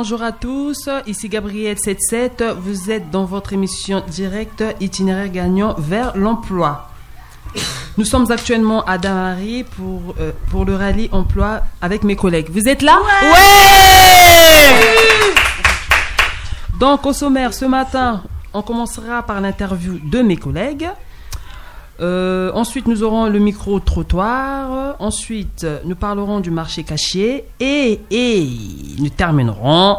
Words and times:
Bonjour, 0.00 0.22
à 0.22 0.30
tous. 0.30 0.88
Ici 1.08 1.28
Gabriel 1.28 1.76
77. 1.76 2.44
Vous 2.60 2.92
êtes 2.92 3.10
dans 3.10 3.24
votre 3.24 3.52
émission 3.52 4.00
directe 4.06 4.62
Itinéraire 4.78 5.28
gagnant 5.28 5.74
vers 5.76 6.16
l'emploi. 6.16 6.88
Nous 7.98 8.04
sommes 8.04 8.30
actuellement 8.30 8.84
à 8.84 8.96
Damary 8.96 9.64
pour, 9.64 10.14
euh, 10.20 10.30
pour 10.52 10.64
le 10.64 10.76
rallye 10.76 11.08
emploi 11.10 11.62
avec 11.82 12.04
mes 12.04 12.14
collègues. 12.14 12.46
Vous 12.48 12.68
êtes 12.68 12.82
là? 12.82 12.96
Ouais, 13.22 13.32
Donc 16.78 17.04
au 17.04 17.12
sommaire, 17.12 17.52
ce 17.52 17.64
matin, 17.64 18.22
on 18.54 18.62
commencera 18.62 19.24
par 19.24 19.40
l'interview 19.40 19.98
de 19.98 20.22
mes 20.22 20.36
collègues. 20.36 20.88
Euh, 22.00 22.52
ensuite, 22.54 22.86
nous 22.86 23.02
aurons 23.02 23.26
le 23.26 23.38
micro-trottoir. 23.38 24.96
Ensuite, 25.00 25.66
nous 25.84 25.96
parlerons 25.96 26.40
du 26.40 26.50
marché 26.50 26.84
caché. 26.84 27.44
Et, 27.58 28.00
et 28.10 28.48
nous 28.98 29.08
terminerons 29.08 29.98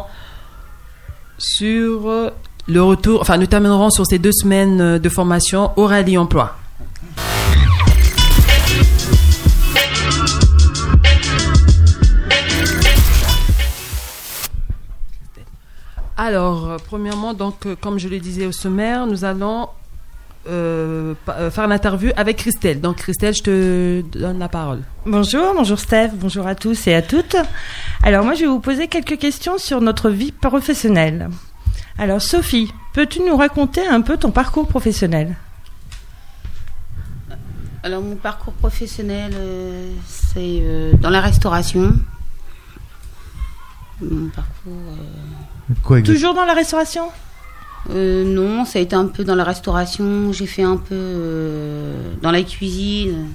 sur 1.37 2.31
le 2.67 2.83
retour, 2.83 3.21
enfin, 3.21 3.37
nous 3.37 3.47
terminerons 3.47 3.89
sur 3.89 4.05
ces 4.05 4.19
deux 4.19 4.31
semaines 4.31 4.97
de 4.97 5.09
formation 5.09 5.71
au 5.75 5.85
rallye 5.85 6.17
emploi. 6.17 6.55
Alors, 16.15 16.75
premièrement, 16.85 17.33
donc, 17.33 17.65
comme 17.79 17.97
je 17.97 18.09
le 18.09 18.19
disais 18.19 18.45
au 18.45 18.51
sommaire, 18.51 19.07
nous 19.07 19.23
allons 19.23 19.69
euh, 20.49 21.13
euh, 21.29 21.51
faire 21.51 21.67
l'interview 21.67 22.11
avec 22.17 22.37
Christelle. 22.37 22.81
Donc, 22.81 22.97
Christelle, 22.97 23.33
je 23.33 23.43
te 23.43 24.01
donne 24.17 24.39
la 24.39 24.49
parole. 24.49 24.79
Bonjour, 25.05 25.53
bonjour 25.55 25.79
Steph, 25.79 26.09
bonjour 26.15 26.45
à 26.47 26.55
tous 26.55 26.87
et 26.87 26.93
à 26.93 27.01
toutes. 27.01 27.35
Alors 28.03 28.23
moi 28.23 28.33
je 28.33 28.41
vais 28.41 28.47
vous 28.47 28.59
poser 28.59 28.87
quelques 28.87 29.17
questions 29.17 29.57
sur 29.57 29.81
notre 29.81 30.09
vie 30.09 30.31
professionnelle. 30.31 31.29
Alors 31.97 32.21
Sophie, 32.21 32.71
peux-tu 32.93 33.21
nous 33.21 33.35
raconter 33.35 33.85
un 33.87 34.01
peu 34.01 34.17
ton 34.17 34.31
parcours 34.31 34.67
professionnel? 34.67 35.35
Alors 37.81 38.01
mon 38.01 38.15
parcours 38.15 38.53
professionnel, 38.53 39.31
euh, 39.35 39.91
c'est 40.05 40.59
euh, 40.61 40.93
dans 40.93 41.09
la 41.09 41.21
restauration. 41.21 41.93
Mon 44.01 44.29
parcours, 44.29 44.73
euh, 44.89 45.73
Quoi 45.83 46.01
Toujours 46.01 46.33
dans 46.33 46.45
la 46.45 46.53
restauration? 46.53 47.09
Euh, 47.91 48.23
non, 48.23 48.65
ça 48.65 48.79
a 48.79 48.81
été 48.81 48.95
un 48.95 49.07
peu 49.07 49.23
dans 49.23 49.35
la 49.35 49.43
restauration. 49.43 50.31
J'ai 50.33 50.45
fait 50.45 50.63
un 50.63 50.77
peu 50.77 50.93
euh, 50.95 52.13
dans 52.21 52.31
la 52.31 52.43
cuisine. 52.43 53.29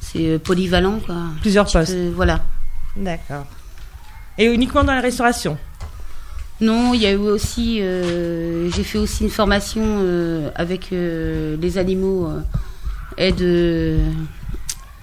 C'est 0.00 0.26
euh, 0.28 0.38
polyvalent 0.38 1.00
quoi. 1.04 1.16
Plusieurs 1.40 1.70
postes. 1.70 1.96
voilà. 2.14 2.42
D'accord. 2.96 3.46
Et 4.38 4.46
uniquement 4.46 4.84
dans 4.84 4.94
la 4.94 5.00
restauration? 5.00 5.56
Non, 6.60 6.94
il 6.94 7.02
y 7.02 7.06
a 7.06 7.10
eu 7.12 7.16
aussi, 7.16 7.78
euh, 7.82 8.70
j'ai 8.70 8.84
fait 8.84 8.98
aussi 8.98 9.24
une 9.24 9.30
formation 9.30 9.82
avec 10.54 10.90
les 10.92 11.78
animaux, 11.78 12.30
aide 13.16 13.40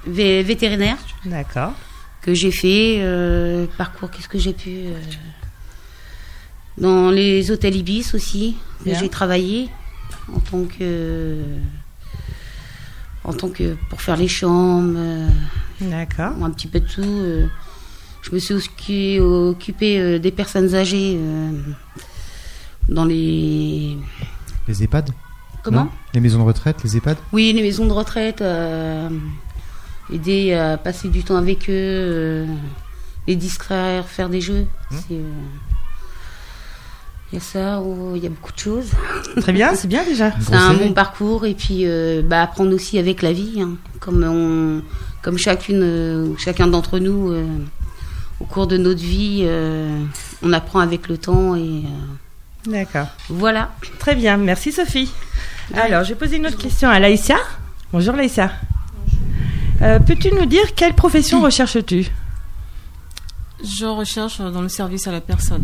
vé- 0.08 0.44
vétérinaire. 0.44 0.98
D'accord. 1.26 1.74
que 2.22 2.34
j'ai 2.34 2.52
fait. 2.52 3.02
parcours, 3.78 4.10
qu'est-ce 4.12 4.30
que 4.30 4.38
j'ai 4.40 4.54
pu. 4.54 4.72
Dans 6.78 7.12
les 7.12 7.52
hôtels 7.52 7.76
Ibis 7.76 8.14
aussi, 8.14 8.56
j'ai 8.86 9.10
travaillé 9.10 9.70
en 10.34 10.40
tant 10.40 10.64
que. 10.66 11.38
En 13.24 13.34
tant 13.34 13.50
que. 13.50 13.76
pour 13.90 14.02
faire 14.02 14.18
les 14.18 14.28
chambres, 14.28 14.94
euh, 14.98 15.28
D'accord. 15.80 16.34
un 16.42 16.50
petit 16.50 16.68
peu 16.68 16.80
de 16.80 16.88
tout. 16.88 17.02
euh, 17.04 17.46
je 18.24 18.32
me 18.32 18.40
suis 18.40 18.54
aussi 18.54 19.20
occupée 19.20 20.00
euh, 20.00 20.20
des 20.20 20.32
personnes 20.32 20.74
âgées 20.76 21.16
euh, 21.18 21.52
dans 22.90 23.06
les. 23.06 23.98
Les 24.68 24.84
EHPAD? 24.84 25.12
Comment? 25.64 25.84
Non? 25.86 25.90
Les 26.14 26.20
maisons 26.20 26.40
de 26.40 26.44
retraite, 26.44 26.84
les 26.84 26.98
EHPAD? 26.98 27.18
Oui, 27.32 27.54
les 27.54 27.62
maisons 27.62 27.86
de 27.86 27.92
retraite, 27.92 28.42
euh, 28.42 29.10
aider 30.12 30.54
à 30.54 30.78
passer 30.78 31.10
du 31.10 31.24
temps 31.24 31.36
avec 31.36 31.70
eux, 31.70 31.74
euh, 31.74 32.46
les 33.28 33.36
distraire, 33.36 34.08
faire 34.08 34.30
des 34.30 34.42
jeux. 34.42 34.66
Mmh. 34.90 34.96
C'est, 35.08 35.14
euh, 35.16 35.32
Il 37.32 37.36
y 37.36 37.38
a 37.38 37.42
ça, 37.42 37.80
où 37.82 38.16
il 38.16 38.24
y 38.24 38.26
a 38.26 38.30
beaucoup 38.30 38.52
de 38.52 38.60
choses. 38.60 38.92
Très 39.38 39.54
bien, 39.54 39.74
c'est 39.74 39.88
bien 39.88 40.04
déjà. 40.04 40.34
C'est 40.42 40.54
un 40.54 40.74
bon 40.74 40.92
parcours 40.92 41.46
et 41.46 41.54
puis 41.54 41.84
euh, 41.86 42.22
bah, 42.22 42.42
apprendre 42.42 42.74
aussi 42.74 42.98
avec 43.00 43.22
la 43.22 43.32
vie, 43.32 43.62
hein. 43.62 43.78
comme 44.02 44.24
on, 44.24 44.82
comme 45.22 45.38
chacune, 45.38 45.82
euh, 45.82 46.26
ou 46.28 46.38
chacun 46.38 46.68
d'entre 46.68 47.00
nous, 47.00 47.32
euh, 47.32 47.46
au 48.42 48.46
cours 48.46 48.68
de 48.68 48.76
notre 48.76 49.00
vie, 49.00 49.44
euh, 49.44 50.04
on 50.44 50.52
apprend 50.52 50.80
avec 50.80 51.08
le 51.08 51.18
temps 51.18 51.56
et 51.56 51.62
euh, 51.86 52.70
D'accord. 52.70 53.08
voilà. 53.30 53.72
Très 54.00 54.16
bien, 54.16 54.36
merci 54.36 54.74
Sophie. 54.74 55.10
Alors, 55.74 56.04
je 56.04 56.10
vais 56.10 56.16
poser 56.16 56.36
une 56.36 56.48
autre 56.48 56.58
question 56.58 56.90
à 56.90 57.00
Laïssa. 57.00 57.38
Bonjour 57.94 58.14
Laïssa. 58.14 58.52
Euh, 59.82 60.00
Peux-tu 60.00 60.34
nous 60.34 60.46
dire 60.46 60.76
quelle 60.76 60.94
profession 60.96 61.40
recherches-tu? 61.42 62.08
Je 63.64 63.86
recherche 63.86 64.40
dans 64.40 64.62
le 64.62 64.70
service 64.70 65.08
à 65.08 65.12
la 65.12 65.22
personne. 65.22 65.64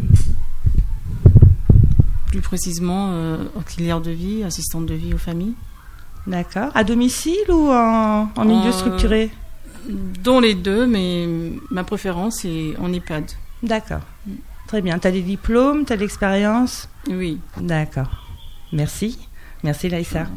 Plus 2.37 2.43
précisément, 2.43 3.09
euh, 3.13 3.37
auxiliaire 3.55 3.99
de 3.99 4.11
vie, 4.11 4.43
assistante 4.43 4.85
de 4.85 4.93
vie 4.93 5.11
aux 5.11 5.17
familles. 5.17 5.55
D'accord. 6.27 6.69
À 6.75 6.83
domicile 6.83 7.49
ou 7.49 7.71
en, 7.71 8.29
en 8.35 8.45
milieu 8.45 8.69
Euh, 8.69 8.71
structuré 8.71 9.31
Dont 10.23 10.39
les 10.39 10.53
deux, 10.53 10.85
mais 10.85 11.27
ma 11.71 11.83
préférence 11.83 12.45
est 12.45 12.75
en 12.79 12.93
EHPAD. 12.93 13.31
D'accord. 13.63 14.01
Très 14.67 14.83
bien. 14.83 14.99
Tu 14.99 15.07
as 15.07 15.11
des 15.11 15.23
diplômes, 15.23 15.83
tu 15.83 15.93
as 15.93 15.95
de 15.95 16.01
l'expérience 16.01 16.87
Oui. 17.09 17.39
D'accord. 17.59 18.27
Merci. 18.71 19.17
Merci 19.63 19.89
Laïssa. 19.89 20.27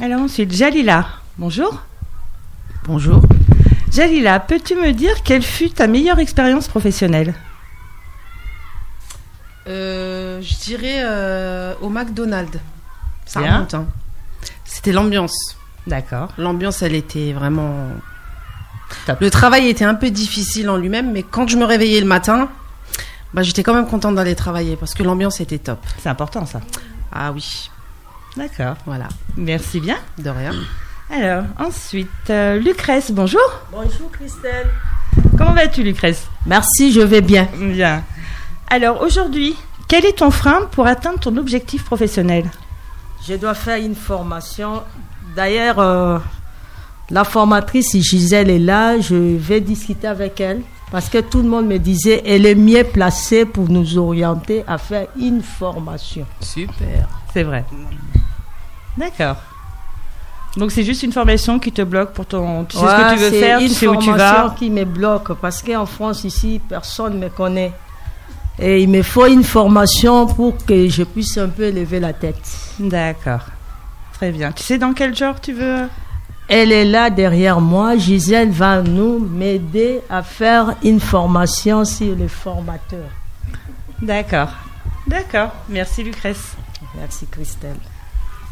Alors 0.00 0.22
ensuite, 0.22 0.50
Jalila. 0.52 1.08
Bonjour. 1.36 1.82
Bonjour. 2.84 3.20
Jalila, 3.92 4.40
peux-tu 4.40 4.76
me 4.76 4.92
dire 4.92 5.22
quelle 5.24 5.42
fut 5.42 5.68
ta 5.68 5.88
meilleure 5.88 6.20
expérience 6.20 6.68
professionnelle? 6.68 7.34
Euh, 9.68 10.40
je 10.42 10.54
dirais 10.64 11.02
euh, 11.04 11.74
au 11.80 11.88
McDonald's. 11.90 12.58
Ça 13.26 13.40
Bien. 13.40 13.54
remonte. 13.56 13.74
hein. 13.74 13.86
C'était 14.64 14.92
l'ambiance. 14.92 15.56
D'accord. 15.86 16.28
L'ambiance, 16.38 16.82
elle 16.82 16.94
était 16.94 17.32
vraiment. 17.32 17.74
Top. 19.06 19.20
Le 19.20 19.30
travail 19.30 19.68
était 19.68 19.84
un 19.84 19.94
peu 19.94 20.10
difficile 20.10 20.70
en 20.70 20.76
lui-même, 20.78 21.12
mais 21.12 21.22
quand 21.22 21.46
je 21.48 21.56
me 21.58 21.64
réveillais 21.64 22.00
le 22.00 22.06
matin, 22.06 22.48
bah, 23.34 23.42
j'étais 23.42 23.62
quand 23.62 23.74
même 23.74 23.86
contente 23.86 24.14
d'aller 24.14 24.34
travailler 24.34 24.76
parce 24.76 24.94
que 24.94 25.02
l'ambiance 25.02 25.40
était 25.40 25.58
top. 25.58 25.78
C'est 25.98 26.08
important 26.08 26.46
ça. 26.46 26.60
Ah 27.12 27.32
oui, 27.32 27.70
D'accord. 28.36 28.76
voilà, 28.86 29.08
Merci 29.36 29.80
bien. 29.80 29.96
de 30.18 30.30
rien. 30.30 30.52
Alors, 31.10 31.44
ensuite, 31.58 32.08
euh, 32.30 32.58
Lucrèce, 32.58 33.10
bonjour. 33.10 33.40
Bonjour 33.72 34.10
Christelle. 34.12 34.68
Comment 35.36 35.52
vas-tu, 35.52 35.82
Lucrèce? 35.82 36.26
Merci, 36.46 36.92
je 36.92 37.00
vais 37.00 37.20
bien. 37.22 37.48
Bien. 37.58 38.02
Alors, 38.70 39.00
aujourd'hui, 39.02 39.56
quel 39.88 40.04
est 40.04 40.18
ton 40.18 40.30
frein 40.30 40.68
pour 40.72 40.86
atteindre 40.86 41.18
ton 41.18 41.36
objectif 41.38 41.84
professionnel? 41.84 42.50
Je 43.26 43.34
dois 43.34 43.54
faire 43.54 43.78
une 43.78 43.94
formation. 43.94 44.82
D'ailleurs, 45.34 45.78
euh, 45.78 46.18
la 47.10 47.24
formatrice 47.24 47.96
Gisèle 47.96 48.50
est 48.50 48.58
là. 48.58 48.98
Je 49.00 49.14
vais 49.14 49.60
discuter 49.60 50.06
avec 50.06 50.40
elle 50.40 50.60
parce 50.90 51.08
que 51.08 51.18
tout 51.18 51.38
le 51.42 51.48
monde 51.48 51.66
me 51.66 51.78
disait 51.78 52.22
elle 52.26 52.46
est 52.46 52.54
mieux 52.54 52.84
placée 52.84 53.44
pour 53.44 53.68
nous 53.68 53.96
orienter 53.98 54.64
à 54.66 54.76
faire 54.78 55.06
une 55.18 55.42
formation. 55.42 56.26
Super. 56.40 57.08
C'est 57.32 57.42
vrai. 57.42 57.64
D'accord. 58.96 59.36
Donc, 60.56 60.72
c'est 60.72 60.82
juste 60.84 61.02
une 61.02 61.12
formation 61.12 61.58
qui 61.58 61.72
te 61.72 61.82
bloque 61.82 62.12
pour 62.12 62.26
ton. 62.26 62.64
Tu 62.64 62.76
sais 62.76 62.82
ce 62.84 62.86
que 62.86 63.14
tu 63.14 63.20
veux 63.20 63.30
c'est 63.30 63.40
faire, 63.40 63.58
tu 63.58 63.64
une 63.64 63.70
sais 63.70 63.86
où 63.86 63.96
tu 63.96 64.04
formation 64.06 64.48
vas. 64.48 64.54
qui 64.58 64.70
me 64.70 64.84
bloque 64.84 65.32
parce 65.40 65.62
qu'en 65.62 65.86
France 65.86 66.24
ici 66.24 66.60
personne 66.68 67.14
ne 67.14 67.24
me 67.24 67.28
connaît 67.30 67.72
et 68.58 68.82
il 68.82 68.88
me 68.88 69.02
faut 69.02 69.26
une 69.26 69.44
formation 69.44 70.26
pour 70.26 70.56
que 70.64 70.88
je 70.88 71.02
puisse 71.04 71.38
un 71.38 71.48
peu 71.48 71.70
lever 71.70 72.00
la 72.00 72.12
tête. 72.12 72.40
D'accord. 72.78 73.46
Très 74.14 74.32
bien. 74.32 74.52
Tu 74.52 74.62
sais 74.62 74.78
dans 74.78 74.92
quel 74.94 75.14
genre 75.14 75.40
tu 75.40 75.52
veux? 75.52 75.88
Elle 76.48 76.72
est 76.72 76.84
là 76.84 77.10
derrière 77.10 77.60
moi. 77.60 77.96
Gisèle 77.96 78.50
va 78.50 78.82
nous 78.82 79.18
m'aider 79.18 80.00
à 80.08 80.22
faire 80.22 80.74
une 80.82 80.98
formation 80.98 81.84
sur 81.84 82.16
les 82.16 82.28
formateurs. 82.28 83.10
D'accord. 84.00 84.50
D'accord. 85.06 85.50
Merci, 85.68 86.02
Lucrèce. 86.02 86.56
Merci 86.96 87.26
Christelle. 87.30 87.76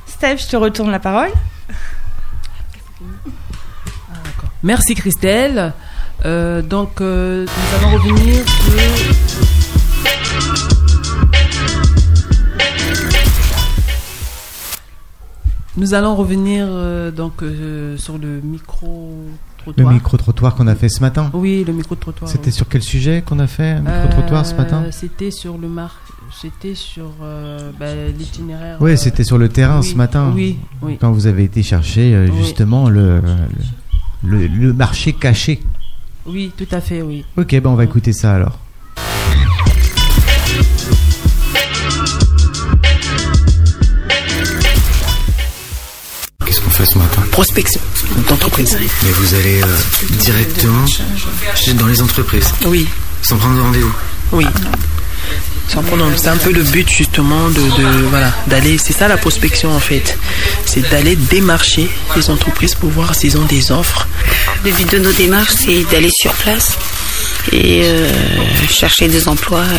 Steph, 0.06 0.38
je 0.38 0.48
te 0.48 0.56
retourne 0.56 0.90
la 0.90 1.00
parole. 1.00 1.30
Merci 4.62 4.94
Christelle. 4.94 5.72
Euh, 6.24 6.62
donc, 6.62 7.00
euh, 7.00 7.44
nous 7.44 7.78
allons 7.78 7.96
revenir 7.96 8.44
sur... 8.48 9.15
Nous 15.76 15.94
allons 15.94 16.14
revenir 16.16 16.66
euh, 16.68 17.10
donc 17.10 17.42
euh, 17.42 17.96
sur 17.98 18.16
le 18.18 18.40
micro 18.40 19.12
micro-trottoir. 19.66 19.88
Le 19.88 19.94
micro-trottoir 19.94 20.54
qu'on 20.54 20.66
a 20.68 20.74
fait 20.74 20.88
ce 20.88 21.00
matin. 21.00 21.30
Oui, 21.34 21.64
le 21.66 21.72
micro-trottoir. 21.72 22.30
C'était 22.30 22.46
oui. 22.46 22.52
sur 22.52 22.68
quel 22.68 22.82
sujet 22.82 23.22
qu'on 23.26 23.38
a 23.40 23.46
fait 23.46 23.70
un 23.72 23.80
micro-trottoir 23.80 24.46
ce 24.46 24.54
Euh, 24.54 24.58
matin 24.58 24.84
C'était 24.90 25.30
sur 25.30 25.58
le 25.58 25.68
mar... 25.68 26.00
C'était 26.40 26.74
sur 26.74 27.10
euh, 27.22 27.70
bah, 27.78 27.86
l'itinéraire. 28.16 28.78
Oui, 28.80 28.92
euh, 28.92 28.96
c'était 28.96 29.22
sur 29.24 29.38
le 29.38 29.48
terrain 29.48 29.80
oui, 29.80 29.86
ce 29.86 29.94
matin. 29.94 30.32
Oui, 30.34 30.56
oui. 30.82 30.96
Quand 31.00 31.12
vous 31.12 31.26
avez 31.26 31.44
été 31.44 31.62
chercher 31.62 32.14
euh, 32.14 32.28
justement 32.38 32.88
le, 32.88 33.20
le, 34.24 34.38
le- 34.38 34.46
le 34.48 34.72
marché 34.72 35.12
caché. 35.12 35.62
Oui, 36.26 36.50
tout 36.56 36.66
à 36.72 36.80
fait, 36.80 37.02
oui. 37.02 37.24
Ok, 37.36 37.50
ben 37.60 37.66
on 37.70 37.74
va 37.74 37.84
écouter 37.84 38.12
ça 38.12 38.34
alors. 38.34 38.58
Fait 46.76 46.86
ce 46.86 46.98
matin 46.98 47.22
prospection 47.30 47.80
d'entreprise. 48.28 48.76
Mais 49.02 49.10
vous 49.10 49.34
allez 49.34 49.62
euh, 49.62 49.66
directement 50.18 50.84
dans 51.74 51.86
les 51.86 52.02
entreprises, 52.02 52.52
Oui, 52.66 52.86
sans 53.22 53.36
prendre 53.36 53.56
de 53.56 53.60
rendez-vous. 53.62 53.92
oui. 54.32 54.46
Sans 55.68 55.82
problème. 55.82 56.12
C'est 56.16 56.28
un 56.28 56.36
peu 56.36 56.52
le 56.52 56.62
but 56.62 56.88
justement 56.88 57.48
de, 57.48 57.54
de- 57.60 58.06
voilà 58.08 58.32
d'aller. 58.46 58.78
C'est 58.78 58.92
ça 58.92 59.08
la 59.08 59.16
prospection 59.16 59.74
en 59.74 59.80
fait. 59.80 60.16
C'est 60.64 60.88
d'aller 60.90 61.16
démarcher 61.16 61.90
les 62.14 62.30
entreprises 62.30 62.76
pour 62.76 62.90
voir 62.90 63.16
s'ils 63.16 63.36
ont 63.36 63.44
des 63.46 63.72
offres. 63.72 64.06
Le 64.64 64.70
but 64.70 64.88
de 64.92 64.98
nos 64.98 65.10
démarches, 65.10 65.54
c'est 65.64 65.82
d'aller 65.90 66.10
sur 66.20 66.32
place 66.34 66.78
et 67.50 67.82
euh, 67.84 68.08
chercher 68.68 69.08
des 69.08 69.26
emplois, 69.26 69.64
euh, 69.64 69.78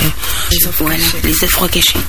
voilà, 0.79 0.95
les 1.23 1.43
offres 1.43 1.67
cachées. 1.67 1.99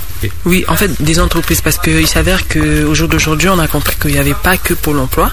Oui, 0.44 0.64
en 0.68 0.76
fait 0.76 1.02
des 1.02 1.20
entreprises 1.20 1.60
parce 1.60 1.78
qu'il 1.78 2.06
s'avère 2.06 2.46
que 2.48 2.84
au 2.84 2.94
jour 2.94 3.08
d'aujourd'hui, 3.08 3.48
on 3.48 3.58
a 3.58 3.68
compris 3.68 3.96
qu'il 3.96 4.12
n'y 4.12 4.18
avait 4.18 4.34
pas 4.34 4.56
que 4.56 4.74
Pôle 4.74 4.98
Emploi 4.98 5.30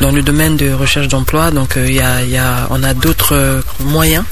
dans 0.00 0.10
le 0.10 0.22
domaine 0.22 0.56
de 0.56 0.72
recherche 0.72 1.08
d'emploi. 1.08 1.50
Donc 1.50 1.76
euh, 1.76 1.86
il 1.86 1.94
y 1.94 2.00
a, 2.00 2.22
il 2.22 2.30
y 2.30 2.38
a, 2.38 2.66
on 2.70 2.82
a 2.82 2.94
d'autres 2.94 3.34
euh, 3.36 3.62
moyens, 3.80 4.24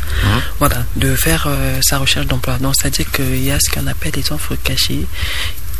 voilà, 0.58 0.84
de 0.96 1.14
faire 1.14 1.46
euh, 1.48 1.78
sa 1.82 1.98
recherche 1.98 2.26
d'emploi. 2.26 2.58
Donc 2.58 2.74
c'est-à-dire 2.80 3.10
qu'il 3.10 3.44
y 3.44 3.50
a 3.50 3.58
ce 3.60 3.70
qu'on 3.70 3.86
appelle 3.86 4.12
les 4.16 4.32
offres 4.32 4.56
cachées. 4.62 5.06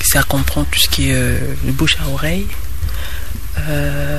Ça 0.03 0.23
comprend 0.23 0.65
tout 0.65 0.79
ce 0.79 0.89
qui 0.89 1.11
est 1.11 1.15
euh, 1.15 1.39
le 1.65 1.73
bouche 1.73 1.97
à 2.03 2.09
oreille. 2.09 2.47
Euh, 3.69 4.19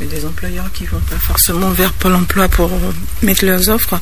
Mais 0.00 0.06
des 0.06 0.24
employeurs 0.26 0.70
qui 0.72 0.84
vont 0.86 1.00
pas 1.00 1.16
forcément 1.24 1.70
vers 1.70 1.92
Pôle 1.92 2.14
emploi 2.14 2.48
pour 2.48 2.70
euh, 2.72 2.92
mettre 3.22 3.44
leurs 3.44 3.68
offres, 3.68 4.00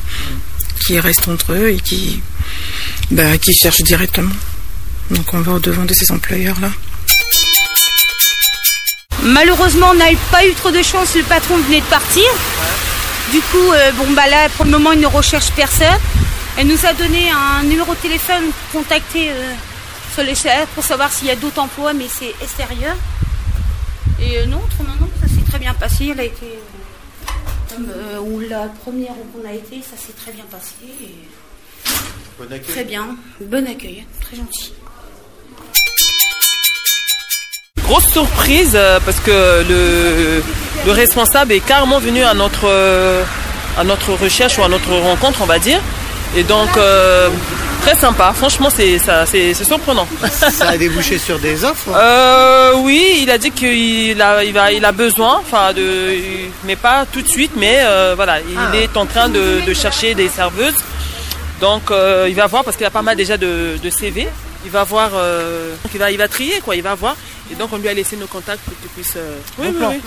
qui 0.85 0.99
restent 0.99 1.27
entre 1.27 1.53
eux 1.53 1.69
et 1.69 1.79
qui, 1.79 2.21
bah, 3.11 3.37
qui 3.37 3.53
cherchent 3.53 3.83
directement. 3.83 4.33
Donc 5.11 5.33
on 5.33 5.39
va 5.41 5.53
au 5.53 5.59
devant 5.59 5.85
de 5.85 5.93
ces 5.93 6.11
employeurs-là. 6.11 6.69
Malheureusement, 9.23 9.87
on 9.91 9.95
n'a 9.95 10.05
pas 10.31 10.45
eu 10.45 10.53
trop 10.53 10.71
de 10.71 10.83
chance, 10.83 11.15
le 11.15 11.23
patron 11.23 11.57
venait 11.57 11.81
de 11.81 11.85
partir. 11.85 12.23
Du 13.31 13.39
coup, 13.41 13.71
euh, 13.71 13.91
bon 13.93 14.11
bah 14.11 14.27
là, 14.27 14.49
pour 14.49 14.65
le 14.65 14.71
moment, 14.71 14.91
il 14.91 14.99
ne 14.99 15.07
recherche 15.07 15.51
personne. 15.51 15.87
Elle 16.57 16.67
nous 16.67 16.85
a 16.85 16.93
donné 16.93 17.29
un 17.31 17.63
numéro 17.63 17.93
de 17.93 17.99
téléphone 17.99 18.43
pour 18.71 18.81
contacter 18.81 19.31
euh, 19.31 19.53
sur 20.13 20.23
les 20.23 20.35
pour 20.73 20.83
savoir 20.83 21.11
s'il 21.11 21.27
y 21.27 21.31
a 21.31 21.35
d'autres 21.35 21.59
emplois, 21.59 21.93
mais 21.93 22.07
c'est 22.07 22.33
extérieur. 22.41 22.95
Et 24.21 24.37
euh, 24.37 24.45
non, 24.45 24.61
autrement, 24.63 24.95
non, 25.01 25.09
ça 25.19 25.27
s'est 25.27 25.43
très 25.49 25.59
bien 25.59 25.73
passé. 25.73 26.09
Elle 26.11 26.19
a 26.19 26.23
été. 26.23 26.59
Euh, 27.75 27.77
comme 27.77 27.89
euh, 27.89 28.19
où 28.19 28.39
la 28.39 28.67
première 28.83 29.11
où 29.11 29.41
on 29.43 29.47
a 29.47 29.53
été, 29.53 29.81
ça 29.81 29.97
s'est 29.97 30.13
très 30.13 30.31
bien 30.31 30.45
passé. 30.51 30.73
et 31.01 32.61
Très 32.67 32.83
bien, 32.83 33.15
bon 33.41 33.65
accueil, 33.67 34.05
très 34.21 34.35
gentil. 34.37 34.73
grosse 37.87 38.07
surprise 38.11 38.71
euh, 38.75 38.99
parce 39.05 39.19
que 39.19 39.63
le, 39.69 40.41
le 40.85 40.91
responsable 40.91 41.53
est 41.53 41.59
carrément 41.59 41.99
venu 41.99 42.23
à 42.23 42.33
notre, 42.33 42.65
euh, 42.65 43.23
à 43.77 43.83
notre 43.83 44.13
recherche 44.13 44.57
ou 44.57 44.63
à 44.63 44.69
notre 44.69 44.91
rencontre, 44.91 45.41
on 45.41 45.45
va 45.45 45.59
dire. 45.59 45.79
Et 46.35 46.43
donc, 46.43 46.69
euh, 46.77 47.29
très 47.85 47.95
sympa. 47.95 48.33
Franchement, 48.35 48.69
c'est 48.75 48.97
ça, 48.97 49.25
c'est 49.25 49.53
surprenant. 49.53 50.07
Ça 50.31 50.69
a 50.69 50.77
débouché 50.77 51.17
sur 51.17 51.37
des 51.39 51.63
offres 51.63 51.91
Euh, 51.95 52.73
oui, 52.77 53.19
il 53.21 53.29
a 53.29 53.37
dit 53.37 53.51
qu'il 53.51 54.19
a, 54.21 54.43
il 54.43 54.53
va, 54.53 54.71
il 54.71 54.83
a 54.83 54.91
besoin, 54.91 55.37
enfin, 55.39 55.71
de, 55.73 56.15
mais 56.63 56.75
pas 56.75 57.05
tout 57.11 57.21
de 57.21 57.27
suite, 57.27 57.51
mais 57.55 57.77
euh, 57.83 58.13
voilà, 58.15 58.39
il 58.41 58.57
Ah. 58.57 58.75
est 58.75 58.95
en 58.97 59.05
train 59.05 59.29
de, 59.29 59.61
de 59.65 59.73
chercher 59.73 60.15
des 60.15 60.29
serveuses. 60.29 60.75
Donc, 61.61 61.91
euh, 61.91 62.25
il 62.27 62.35
va 62.35 62.47
voir 62.47 62.63
parce 62.63 62.75
qu'il 62.75 62.85
a 62.85 62.89
pas 62.91 63.01
mal 63.03 63.15
déjà 63.15 63.37
de, 63.37 63.77
de 63.81 63.89
CV. 63.89 64.27
Il 64.65 64.71
va 64.71 64.83
voir, 64.83 65.11
euh, 65.13 65.71
donc 65.83 65.91
il 65.93 65.99
va, 65.99 66.09
il 66.11 66.17
va 66.17 66.27
trier 66.27 66.59
quoi, 66.63 66.75
il 66.75 66.81
va 66.81 66.95
voir. 66.95 67.15
Et 67.51 67.55
donc, 67.55 67.69
on 67.71 67.77
lui 67.77 67.87
a 67.87 67.93
laissé 67.93 68.17
nos 68.17 68.25
contacts 68.27 68.61
pour 68.65 68.73
qu'il 68.79 68.89
puisse. 68.89 69.15
oui, 69.59 69.67
oui, 69.79 69.85
oui. 69.89 70.01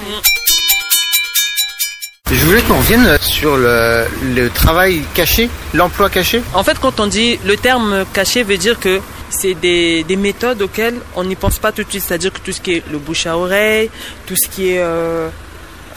Je 2.31 2.45
voulais 2.45 2.61
qu'on 2.61 2.77
revienne 2.77 3.17
sur 3.23 3.57
le, 3.57 4.05
le 4.35 4.51
travail 4.51 5.03
caché, 5.15 5.49
l'emploi 5.73 6.11
caché. 6.11 6.43
En 6.53 6.63
fait, 6.63 6.79
quand 6.79 7.01
on 7.01 7.07
dit 7.07 7.39
le 7.47 7.57
terme 7.57 8.05
caché 8.13 8.43
veut 8.43 8.59
dire 8.59 8.79
que 8.79 9.01
c'est 9.31 9.55
des, 9.55 10.05
des 10.05 10.17
méthodes 10.17 10.61
auxquelles 10.61 10.99
on 11.17 11.25
n'y 11.25 11.37
pense 11.37 11.59
pas 11.59 11.73
tout 11.73 11.83
de 11.85 11.89
suite. 11.91 12.03
C'est-à-dire 12.07 12.31
que 12.33 12.41
tout 12.41 12.53
ce 12.53 12.61
qui 12.61 12.75
est 12.75 12.83
le 12.93 12.99
bouche 12.99 13.27
à 13.27 13.39
oreille, 13.39 13.91
tout 14.27 14.35
ce 14.37 14.47
qui 14.47 14.73
est, 14.73 14.79
euh, 14.79 15.31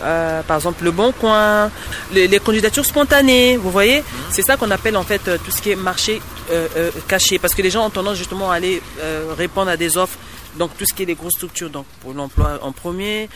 euh, 0.01 0.41
par 0.43 0.55
exemple, 0.55 0.85
le 0.85 0.91
bon 0.91 1.11
coin, 1.11 1.69
les, 2.13 2.29
les 2.29 2.39
candidatures 2.39 2.85
spontanées, 2.85 3.57
vous 3.57 3.69
voyez? 3.69 4.01
C'est 4.29 4.41
ça 4.41 4.55
qu'on 4.55 4.71
appelle 4.71 4.95
en 4.95 5.03
fait 5.03 5.27
euh, 5.27 5.37
tout 5.43 5.51
ce 5.51 5.61
qui 5.61 5.71
est 5.71 5.75
marché 5.75 6.21
euh, 6.49 6.67
euh, 6.77 6.91
caché. 7.09 7.39
Parce 7.39 7.53
que 7.53 7.61
les 7.61 7.69
gens 7.69 7.85
ont 7.85 7.89
tendance 7.89 8.17
justement 8.17 8.51
à 8.51 8.55
aller 8.55 8.81
euh, 9.01 9.33
répondre 9.37 9.69
à 9.69 9.75
des 9.75 9.97
offres. 9.97 10.17
Donc 10.57 10.71
tout 10.77 10.85
ce 10.85 10.93
qui 10.93 11.03
est 11.03 11.05
les 11.05 11.15
grosses 11.15 11.35
structures, 11.35 11.69
donc 11.69 11.85
pour 12.01 12.13
l'emploi 12.13 12.59
en 12.61 12.71
premier, 12.71 13.29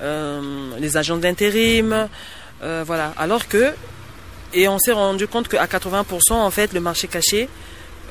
les 0.00 0.96
agents 0.96 1.16
d'intérim, 1.16 2.08
euh, 2.62 2.84
voilà. 2.86 3.12
Alors 3.16 3.48
que 3.48 3.72
et 4.52 4.68
on 4.68 4.78
s'est 4.78 4.92
rendu 4.92 5.26
compte 5.26 5.48
qu'à 5.48 5.66
80%, 5.66 6.32
en 6.32 6.50
fait, 6.50 6.72
le 6.72 6.80
marché 6.80 7.08
caché 7.08 7.48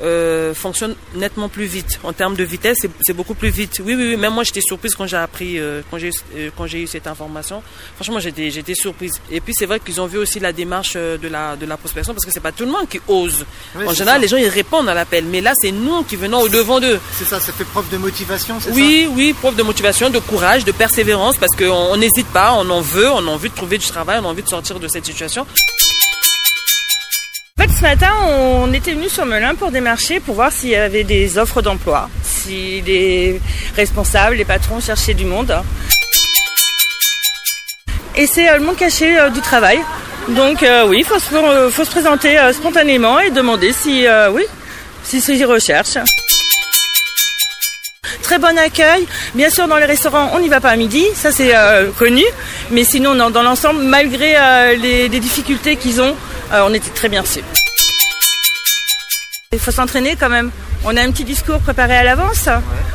euh, 0.01 0.53
fonctionne 0.53 0.95
nettement 1.15 1.49
plus 1.49 1.65
vite. 1.65 1.99
En 2.03 2.13
termes 2.13 2.35
de 2.35 2.43
vitesse, 2.43 2.77
c'est- 3.01 3.13
beaucoup 3.13 3.35
plus 3.35 3.49
vite. 3.49 3.79
Oui, 3.85 3.93
oui, 3.95 4.07
oui. 4.09 4.17
Même 4.17 4.33
moi, 4.33 4.43
j'étais 4.43 4.61
surprise 4.61 4.95
quand 4.95 5.05
j'ai 5.05 5.17
appris, 5.17 5.59
euh, 5.59 5.81
quand 5.91 5.97
j'ai 5.99 6.09
euh, 6.35 6.49
quand 6.57 6.65
j'ai 6.67 6.81
eu 6.81 6.87
cette 6.87 7.05
information. 7.07 7.61
Franchement, 7.95 8.19
j'étais 8.19 8.49
j'étais 8.49 8.73
surprise. 8.75 9.13
Et 9.31 9.39
puis, 9.39 9.53
c'est 9.55 9.65
vrai 9.67 9.79
qu'ils 9.79 10.01
ont 10.01 10.07
vu 10.07 10.17
aussi 10.17 10.39
la 10.39 10.51
démarche 10.51 10.93
euh, 10.95 11.17
de 11.17 11.27
la 11.27 11.55
de 11.55 11.65
la 11.65 11.77
prospection 11.77 12.13
parce 12.13 12.25
que 12.25 12.31
c'est 12.31 12.39
pas 12.39 12.51
tout 12.51 12.65
le 12.65 12.71
monde 12.71 12.87
qui 12.89 12.99
ose. 13.07 13.45
Oui, 13.75 13.85
en 13.87 13.93
général, 13.93 14.15
ça. 14.15 14.21
les 14.21 14.27
gens 14.27 14.37
ils 14.37 14.47
répondent 14.47 14.89
à 14.89 14.93
l'appel, 14.93 15.25
mais 15.25 15.41
là, 15.41 15.53
c'est 15.61 15.71
nous 15.71 16.03
qui 16.03 16.15
venons 16.15 16.39
au 16.41 16.49
devant 16.49 16.79
d'eux. 16.79 16.99
C'est 17.17 17.25
ça, 17.25 17.39
ça 17.39 17.51
fait 17.53 17.63
preuve 17.65 17.89
de 17.89 17.97
motivation, 17.97 18.59
c'est 18.59 18.71
Oui, 18.71 19.07
oui, 19.11 19.33
preuve 19.33 19.55
de 19.55 19.63
motivation, 19.63 20.09
de 20.09 20.19
courage, 20.19 20.65
de 20.65 20.71
persévérance, 20.71 21.37
parce 21.37 21.55
qu'on 21.55 21.69
on 21.69 21.97
n'hésite 21.97 22.27
pas, 22.27 22.53
on 22.53 22.69
en 22.69 22.81
veut, 22.81 23.09
on 23.11 23.19
a 23.27 23.31
envie 23.31 23.49
de 23.49 23.55
trouver 23.55 23.77
du 23.77 23.85
travail, 23.87 24.19
on 24.21 24.25
a 24.25 24.29
envie 24.29 24.43
de 24.43 24.49
sortir 24.49 24.79
de 24.79 24.87
cette 24.87 25.05
situation. 25.05 25.45
En 27.59 27.63
fait, 27.65 27.69
ce 27.69 27.81
matin, 27.83 28.09
on 28.27 28.73
était 28.73 28.93
venu 28.93 29.07
sur 29.09 29.27
Melun 29.27 29.53
pour 29.53 29.69
démarcher, 29.69 30.19
pour 30.19 30.33
voir 30.33 30.51
s'il 30.51 30.69
y 30.71 30.75
avait 30.75 31.03
des 31.03 31.37
offres 31.37 31.61
d'emploi, 31.61 32.09
si 32.23 32.81
les 32.81 33.39
responsables, 33.75 34.37
les 34.37 34.43
patrons 34.45 34.79
cherchaient 34.81 35.13
du 35.13 35.25
monde. 35.25 35.55
Et 38.15 38.25
c'est 38.25 38.49
euh, 38.49 38.57
le 38.57 38.63
monde 38.63 38.75
caché 38.75 39.19
euh, 39.19 39.29
du 39.29 39.39
travail. 39.41 39.79
Donc 40.29 40.63
euh, 40.63 40.87
oui, 40.87 40.97
il 41.01 41.05
faut, 41.05 41.19
se- 41.19 41.35
euh, 41.35 41.69
faut 41.69 41.83
se 41.85 41.91
présenter 41.91 42.39
spontanément 42.53 43.19
et 43.19 43.29
demander 43.29 43.71
si, 43.71 44.07
oui, 44.31 44.43
si 45.03 45.21
c'est 45.21 45.37
une 45.37 45.45
recherche. 45.45 45.99
Très 48.23 48.39
bon 48.39 48.57
accueil. 48.57 49.05
Bien 49.35 49.51
sûr, 49.51 49.67
dans 49.67 49.77
les 49.77 49.85
restaurants, 49.85 50.31
on 50.33 50.39
n'y 50.39 50.49
va 50.49 50.59
pas 50.59 50.69
à 50.71 50.75
midi, 50.75 51.05
ça 51.13 51.31
c'est 51.31 51.53
connu. 51.99 52.23
Mais 52.71 52.83
sinon, 52.83 53.13
dans, 53.29 53.43
l'ensemble, 53.43 53.83
malgré 53.83 54.75
les 54.77 55.07
difficultés 55.19 55.75
qu'ils 55.75 56.01
ont, 56.01 56.15
euh, 56.53 56.65
on 56.65 56.73
était 56.73 56.91
très 56.91 57.09
bien 57.09 57.21
reçus. 57.21 57.43
Il 59.51 59.59
faut 59.59 59.71
s'entraîner 59.71 60.15
quand 60.15 60.29
même. 60.29 60.51
On 60.83 60.97
a 60.97 61.01
un 61.01 61.11
petit 61.11 61.23
discours 61.23 61.59
préparé 61.59 61.95
à 61.95 62.03
l'avance. 62.03 62.49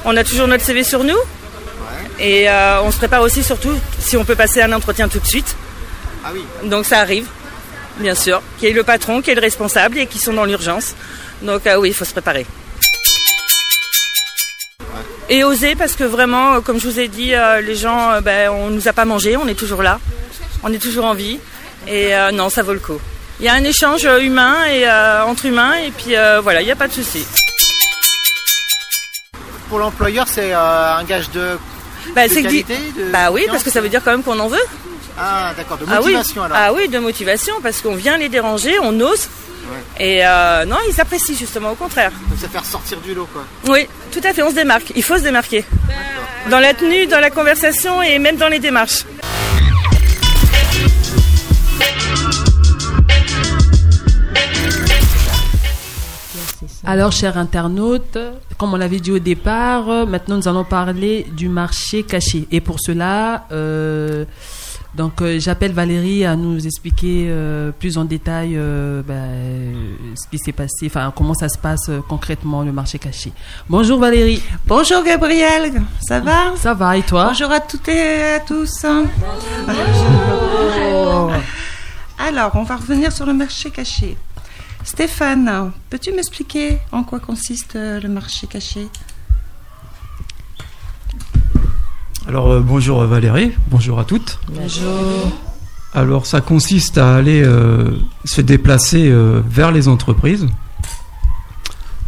On 0.04 0.16
a 0.16 0.24
toujours 0.24 0.48
notre 0.48 0.64
CV 0.64 0.84
sur 0.84 1.04
nous. 1.04 1.18
Et 2.18 2.50
euh, 2.50 2.82
on 2.82 2.90
se 2.90 2.96
prépare 2.96 3.22
aussi 3.22 3.44
surtout 3.44 3.72
si 4.00 4.16
on 4.16 4.24
peut 4.24 4.34
passer 4.34 4.60
un 4.60 4.72
entretien 4.72 5.08
tout 5.08 5.20
de 5.20 5.26
suite. 5.26 5.54
Ah 6.24 6.30
oui. 6.32 6.44
Donc 6.64 6.84
ça 6.84 6.98
arrive, 6.98 7.26
bien 7.98 8.14
sûr. 8.14 8.42
Qu'il 8.58 8.68
y 8.68 8.70
ait 8.72 8.74
le 8.74 8.82
patron, 8.82 9.20
qu'il 9.20 9.28
y 9.28 9.32
ait 9.32 9.34
le 9.36 9.40
responsable 9.40 9.98
et 9.98 10.06
qui 10.06 10.18
sont 10.18 10.32
dans 10.32 10.44
l'urgence. 10.44 10.94
Donc 11.42 11.66
euh, 11.66 11.76
oui, 11.76 11.90
il 11.90 11.94
faut 11.94 12.04
se 12.04 12.12
préparer. 12.12 12.44
Et 15.30 15.44
oser 15.44 15.76
parce 15.76 15.94
que 15.94 16.04
vraiment, 16.04 16.60
comme 16.60 16.80
je 16.80 16.88
vous 16.88 16.98
ai 16.98 17.06
dit, 17.06 17.34
euh, 17.34 17.60
les 17.60 17.76
gens, 17.76 18.20
ben, 18.20 18.50
on 18.50 18.70
nous 18.70 18.88
a 18.88 18.92
pas 18.92 19.04
mangé, 19.04 19.36
on 19.36 19.46
est 19.46 19.54
toujours 19.54 19.82
là, 19.82 20.00
on 20.64 20.72
est 20.72 20.82
toujours 20.82 21.04
en 21.04 21.14
vie. 21.14 21.38
Et 21.86 22.10
non, 22.34 22.50
ça 22.50 22.62
vaut 22.62 22.74
le 22.74 22.80
coup. 22.80 23.00
Il 23.40 23.46
y 23.46 23.48
a 23.48 23.54
un 23.54 23.62
échange 23.64 24.04
euh, 24.04 24.18
humain 24.20 24.56
et 24.66 24.86
euh, 24.88 25.24
entre 25.24 25.46
humains 25.46 25.74
et 25.74 25.90
puis 25.90 26.16
euh, 26.16 26.40
voilà, 26.40 26.60
il 26.60 26.64
n'y 26.64 26.72
a 26.72 26.76
pas 26.76 26.88
de 26.88 26.92
souci. 26.92 27.24
Pour 29.68 29.78
l'employeur, 29.78 30.26
c'est 30.28 30.52
un 30.52 31.04
gage 31.04 31.30
de, 31.30 31.58
Bah, 32.14 32.26
de 32.26 32.34
que 32.34 32.40
qualité 32.40 32.76
de 32.96 33.10
Bah 33.12 33.30
oui, 33.30 33.44
parce 33.48 33.62
que 33.62 33.70
ça 33.70 33.80
veut 33.80 33.88
dire 33.90 34.02
quand 34.02 34.10
même 34.12 34.22
qu'on 34.22 34.38
en 34.40 34.48
veut. 34.48 34.58
Ah, 35.18 35.52
d'accord, 35.56 35.76
de 35.76 35.84
Ah 35.88 35.98
oui. 36.00 36.12
motivation 36.12 36.42
alors. 36.42 36.56
Ah 36.58 36.72
oui, 36.72 36.88
de 36.88 36.98
motivation, 36.98 37.54
parce 37.62 37.80
qu'on 37.82 37.94
vient 37.94 38.16
les 38.16 38.28
déranger, 38.28 38.78
on 38.80 38.98
ose. 39.00 39.28
Et 40.00 40.26
euh, 40.26 40.64
non, 40.64 40.76
ils 40.88 40.98
apprécient 41.00 41.36
justement, 41.36 41.72
au 41.72 41.74
contraire. 41.74 42.12
Donc 42.30 42.38
ça 42.40 42.48
fait 42.48 42.58
ressortir 42.58 42.98
du 43.00 43.12
lot, 43.14 43.28
quoi. 43.32 43.44
Oui, 43.68 43.86
tout 44.10 44.20
à 44.24 44.32
fait, 44.32 44.42
on 44.42 44.48
se 44.50 44.54
démarque. 44.54 44.92
Il 44.96 45.02
faut 45.02 45.18
se 45.18 45.22
démarquer. 45.22 45.64
Dans 46.48 46.60
la 46.60 46.72
tenue, 46.72 47.06
dans 47.06 47.20
la 47.20 47.28
conversation 47.30 48.00
et 48.02 48.18
même 48.18 48.36
dans 48.36 48.48
les 48.48 48.60
démarches. 48.60 49.04
Alors, 56.90 57.12
chers 57.12 57.36
internautes, 57.36 58.16
comme 58.56 58.72
on 58.72 58.78
l'avait 58.78 58.98
dit 58.98 59.12
au 59.12 59.18
départ, 59.18 60.06
maintenant 60.06 60.38
nous 60.38 60.48
allons 60.48 60.64
parler 60.64 61.26
du 61.36 61.50
marché 61.50 62.02
caché. 62.02 62.48
Et 62.50 62.62
pour 62.62 62.80
cela, 62.80 63.44
euh, 63.52 64.24
donc 64.94 65.20
euh, 65.20 65.38
j'appelle 65.38 65.72
Valérie 65.72 66.24
à 66.24 66.34
nous 66.34 66.66
expliquer 66.66 67.26
euh, 67.28 67.72
plus 67.72 67.98
en 67.98 68.06
détail 68.06 68.54
bah, 68.54 69.12
euh, 69.12 69.74
ce 70.14 70.26
qui 70.30 70.38
s'est 70.38 70.52
passé, 70.52 70.86
enfin 70.86 71.12
comment 71.14 71.34
ça 71.34 71.50
se 71.50 71.58
passe 71.58 71.90
concrètement 72.08 72.62
le 72.62 72.72
marché 72.72 72.98
caché. 72.98 73.32
Bonjour 73.68 74.00
Valérie. 74.00 74.42
Bonjour 74.64 75.04
Gabriel, 75.04 75.82
ça 76.00 76.20
va? 76.20 76.56
Ça 76.56 76.72
va 76.72 76.96
et 76.96 77.02
toi? 77.02 77.26
Bonjour 77.26 77.52
à 77.52 77.60
toutes 77.60 77.86
et 77.88 78.36
à 78.36 78.40
tous. 78.40 78.86
Alors, 82.20 82.50
on 82.54 82.62
va 82.62 82.76
revenir 82.76 83.12
sur 83.12 83.26
le 83.26 83.34
marché 83.34 83.70
caché. 83.70 84.16
Stéphane, 84.88 85.70
peux-tu 85.90 86.12
m'expliquer 86.12 86.78
en 86.92 87.04
quoi 87.04 87.20
consiste 87.20 87.76
euh, 87.76 88.00
le 88.00 88.08
marché 88.08 88.46
caché? 88.46 88.88
Alors 92.26 92.50
euh, 92.50 92.60
bonjour 92.60 93.04
Valérie, 93.04 93.52
bonjour 93.70 94.00
à 94.00 94.06
toutes. 94.06 94.40
Bonjour. 94.48 95.30
Alors 95.92 96.24
ça 96.24 96.40
consiste 96.40 96.96
à 96.96 97.16
aller 97.16 97.42
euh, 97.44 97.98
se 98.24 98.40
déplacer 98.40 99.10
euh, 99.10 99.42
vers 99.46 99.72
les 99.72 99.88
entreprises, 99.88 100.46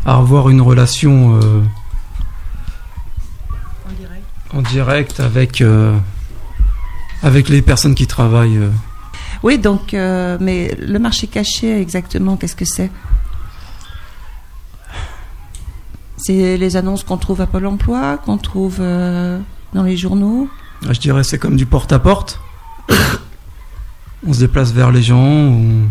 à 0.07 0.17
avoir 0.17 0.49
une 0.49 0.63
relation 0.63 1.39
euh, 1.39 1.63
en 4.55 4.63
direct 4.63 5.21
avec, 5.21 5.61
euh, 5.61 5.95
avec 7.23 7.51
les 7.51 7.61
personnes 7.61 7.95
qui 7.95 8.07
travaillent. 8.07 8.59
Oui, 9.43 9.59
donc, 9.59 9.95
euh, 9.95 10.37
mais 10.41 10.75
le 10.79 10.99
marché 10.99 11.27
caché, 11.27 11.81
exactement, 11.81 12.37
qu'est-ce 12.37 12.57
que 12.57 12.65
c'est? 12.67 12.91
C'est 16.19 16.57
les 16.59 16.77
annonces 16.77 17.03
qu'on 17.03 17.17
trouve 17.17 17.41
à 17.41 17.47
Pôle 17.47 17.67
emploi, 17.67 18.19
qu'on 18.19 18.37
trouve 18.37 18.77
euh, 18.81 19.39
dans 19.73 19.83
les 19.83 19.97
journaux? 19.97 20.49
Ah, 20.87 20.93
Je 20.93 21.01
dirais 21.01 21.25
c'est 21.25 21.39
comme 21.39 21.57
du 21.57 21.67
porte-à-porte. 21.67 22.41
On 24.27 24.33
se 24.35 24.41
déplace 24.41 24.73
vers 24.73 24.91
les 24.93 25.03
gens. 25.03 25.19
on- 25.25 25.89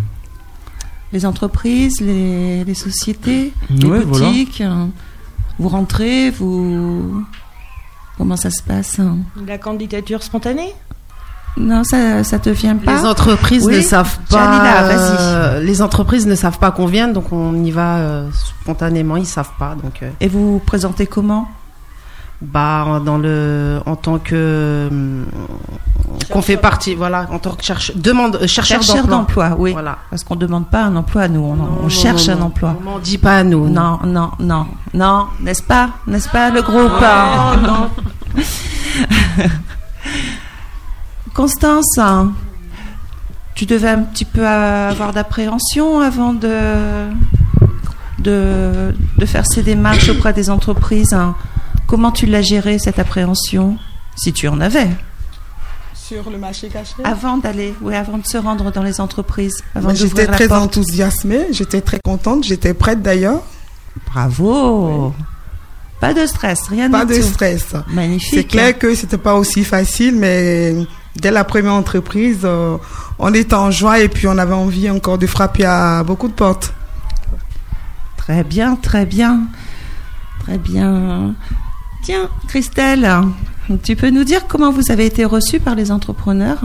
les 1.12 1.26
entreprises, 1.26 2.00
les, 2.02 2.64
les 2.64 2.74
sociétés, 2.76 3.52
les 3.72 3.86
Ouais, 3.88 4.06
boutiques. 4.06 4.62
hein. 4.62 4.90
Vous 5.58 5.68
rentrez, 5.70 6.30
vous. 6.30 7.26
Comment 8.20 8.38
ça 8.38 8.52
se 8.52 8.62
passe 8.62 9.00
hein? 9.00 9.18
La 9.48 9.58
candidature 9.58 10.22
spontanée? 10.22 10.72
Non, 11.60 11.84
ça, 11.84 12.24
ça 12.24 12.40
te 12.40 12.50
vient 12.50 12.78
pas. 12.78 12.94
Les 12.96 13.06
entreprises 13.06 13.66
Oui 13.66 13.76
ne 13.78 13.82
savent 13.82 14.18
Janina, 14.32 14.60
pas. 14.60 14.82
vas-y. 14.84 15.16
euh, 15.20 15.60
les 15.60 15.82
entreprises 15.82 16.26
ne 16.26 16.36
savent 16.36 16.58
pas 16.58 16.72
qu'on 16.72 16.86
vient, 16.86 17.10
donc 17.10 17.32
on 17.34 17.54
y 17.64 17.72
va 17.72 17.98
euh, 17.98 18.30
spontanément. 18.62 19.18
Ils 19.18 19.26
savent 19.26 19.52
pas, 19.60 19.76
donc. 19.82 20.02
euh, 20.02 20.10
Et 20.22 20.28
vous 20.30 20.54
vous 20.54 20.60
présentez 20.60 21.06
comment? 21.06 21.50
Bah, 22.42 23.02
dans 23.04 23.18
le, 23.18 23.80
en 23.86 23.98
tant 23.98 24.18
que 24.18 24.88
qu'on 26.32 26.42
fait 26.42 26.56
partie, 26.56 26.96
voilà, 26.96 27.28
en 27.32 27.40
tant 27.40 27.52
que 27.52 27.64
cherche, 27.64 27.92
demande, 27.98 28.38
euh, 28.38 28.48
chercheur, 28.48 28.82
Chercheur 28.82 29.08
d'emploi. 29.08 29.50
d'emploi, 29.50 29.58
oui. 29.60 29.72
Voilà. 29.74 29.98
Parce 30.10 30.24
qu'on 30.24 30.36
ne 30.36 30.40
demande 30.40 30.68
pas 30.70 30.84
un 30.84 30.96
emploi 30.96 31.24
à 31.24 31.28
nous, 31.28 31.42
on, 31.42 31.52
on 31.52 31.84
non, 31.84 31.90
cherche 31.90 32.28
non, 32.28 32.34
un 32.34 32.38
non. 32.38 32.46
emploi. 32.46 32.76
On 32.80 32.84
m'en 32.92 33.00
dit 33.00 33.18
pas 33.18 33.36
à 33.40 33.44
nous. 33.44 33.68
Non, 33.68 34.00
non, 34.06 34.32
non, 34.40 34.68
non, 34.94 35.28
n'est-ce 35.42 35.62
pas? 35.64 35.90
N'est-ce 36.08 36.30
pas 36.30 36.50
le 36.52 36.62
groupe? 36.62 37.02
Non. 37.62 37.90
Constance, 41.34 41.98
tu 43.56 43.66
devais 43.66 43.90
un 43.90 44.02
petit 44.04 44.26
peu 44.26 44.48
avoir 44.48 45.14
d'appréhension 45.14 46.00
avant 46.02 46.34
de, 46.34 47.08
de, 48.20 48.94
de 49.18 49.26
faire 49.26 49.46
ces 49.48 49.62
démarches 49.64 50.10
auprès 50.10 50.34
des 50.34 50.50
entreprises. 50.50 51.16
Comment 51.88 52.12
tu 52.12 52.26
l'as 52.26 52.42
géré, 52.42 52.78
cette 52.80 53.00
appréhension 53.00 53.78
Si 54.16 54.34
tu 54.34 54.48
en 54.48 54.60
avais? 54.62 54.90
Sur 55.94 56.30
le 56.30 56.38
marché 56.40 56.70
caché 56.70 56.94
Avant 57.04 57.38
d'aller, 57.38 57.74
oui, 57.82 57.96
avant 57.96 58.18
de 58.18 58.26
se 58.26 58.38
rendre 58.38 58.72
dans 58.72 58.82
les 58.84 59.00
entreprises. 59.00 59.64
Avant 59.76 59.94
J'étais 59.94 60.26
très 60.26 60.48
porte. 60.48 60.64
enthousiasmée, 60.64 61.48
j'étais 61.52 61.82
très 61.82 62.00
contente, 62.04 62.44
j'étais 62.44 62.74
prête 62.74 63.02
d'ailleurs. 63.04 63.42
Bravo 64.12 65.14
Pas 66.00 66.14
de 66.16 66.26
stress, 66.26 66.62
rien 66.70 66.90
Pas 66.90 67.06
de 67.06 67.16
tout. 67.16 67.22
stress. 67.22 67.74
Magnifique. 67.90 68.30
C'est 68.34 68.44
clair 68.46 68.78
que 68.78 68.96
c'était 68.96 69.18
pas 69.20 69.36
aussi 69.36 69.64
facile, 69.64 70.16
mais 70.16 70.76
dès 71.16 71.32
la 71.32 71.44
première 71.44 71.74
entreprise, 71.74 72.42
euh, 72.44 72.78
on 73.18 73.34
était 73.34 73.54
en 73.54 73.72
joie 73.72 74.00
et 74.00 74.10
puis 74.10 74.28
on 74.28 74.38
avait 74.38 74.54
envie 74.54 74.90
encore 74.90 75.18
de 75.18 75.28
frapper 75.28 75.66
à 75.66 76.04
beaucoup 76.04 76.28
de 76.28 76.34
portes. 76.34 76.74
Très 78.18 78.44
bien, 78.44 78.76
très 78.76 79.06
bien. 79.06 79.42
Très 80.42 80.58
bien. 80.58 81.36
Tiens, 82.04 82.30
Christelle, 82.48 83.10
tu 83.84 83.96
peux 83.96 84.10
nous 84.10 84.24
dire 84.24 84.48
comment 84.48 84.72
vous 84.72 84.92
avez 84.92 85.06
été 85.06 85.26
reçue 85.26 85.60
par 85.60 85.76
les 85.76 85.92
entrepreneurs? 85.92 86.60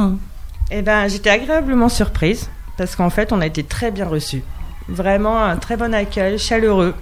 Eh 0.71 0.83
ben, 0.83 1.09
j'étais 1.09 1.31
agréablement 1.31 1.89
surprise 1.89 2.49
parce 2.77 2.97
qu'en 2.97 3.11
fait, 3.11 3.33
on 3.33 3.41
a 3.41 3.47
été 3.47 3.63
très 3.63 3.91
bien 3.91 4.07
reçus. 4.07 4.43
Vraiment 4.89 5.43
un 5.43 5.57
très 5.57 5.77
bon 5.77 5.95
accueil, 5.95 6.39
chaleureux. 6.39 6.95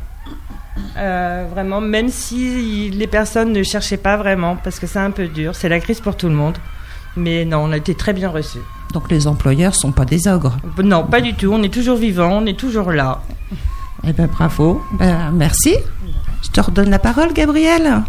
Euh, 0.97 1.47
vraiment, 1.51 1.81
même 1.81 2.09
si 2.09 2.91
les 2.91 3.07
personnes 3.07 3.53
ne 3.53 3.63
cherchaient 3.63 3.97
pas 3.97 4.17
vraiment, 4.17 4.57
parce 4.57 4.79
que 4.79 4.87
c'est 4.87 4.99
un 4.99 5.11
peu 5.11 5.29
dur, 5.29 5.55
c'est 5.55 5.69
la 5.69 5.81
crise 5.81 6.01
pour 6.01 6.17
tout 6.17 6.29
le 6.29 6.35
monde. 6.35 6.57
Mais 7.17 7.45
non, 7.45 7.65
on 7.65 7.73
a 7.73 7.77
été 7.77 7.95
très 7.95 8.13
bien 8.13 8.31
reçus. 8.31 8.61
Donc 8.93 9.11
les 9.11 9.27
employeurs 9.27 9.75
sont 9.75 9.93
pas 9.93 10.05
des 10.05 10.29
ogres. 10.29 10.57
Non, 10.83 11.05
pas 11.05 11.21
du 11.21 11.35
tout. 11.35 11.51
On 11.53 11.63
est 11.63 11.73
toujours 11.73 11.97
vivant, 11.97 12.39
on 12.43 12.47
est 12.47 12.59
toujours 12.59 12.93
là. 12.93 13.23
Eh 14.07 14.13
ben 14.13 14.27
bravo. 14.27 14.83
Ben, 14.99 15.31
merci. 15.33 15.77
Je 16.43 16.51
te 16.51 16.61
redonne 16.61 16.91
la 16.91 16.99
parole, 16.99 17.33
Gabriel. 17.33 18.03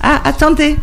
Ah, 0.00 0.20
attendez. 0.24 0.76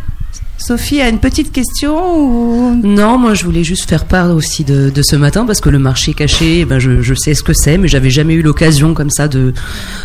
Sophie 0.58 1.00
a 1.00 1.08
une 1.08 1.20
petite 1.20 1.52
question 1.52 2.18
ou... 2.18 2.74
Non, 2.82 3.16
moi 3.16 3.34
je 3.34 3.44
voulais 3.44 3.62
juste 3.62 3.88
faire 3.88 4.04
part 4.04 4.34
aussi 4.34 4.64
de, 4.64 4.90
de 4.90 5.02
ce 5.02 5.14
matin 5.14 5.46
parce 5.46 5.60
que 5.60 5.68
le 5.68 5.78
marché 5.78 6.14
caché, 6.14 6.60
eh 6.60 6.64
ben, 6.64 6.78
je, 6.80 7.00
je 7.00 7.14
sais 7.14 7.34
ce 7.34 7.42
que 7.44 7.52
c'est, 7.52 7.78
mais 7.78 7.86
j'avais 7.86 8.10
jamais 8.10 8.34
eu 8.34 8.42
l'occasion 8.42 8.92
comme 8.92 9.08
ça 9.10 9.28
de, 9.28 9.54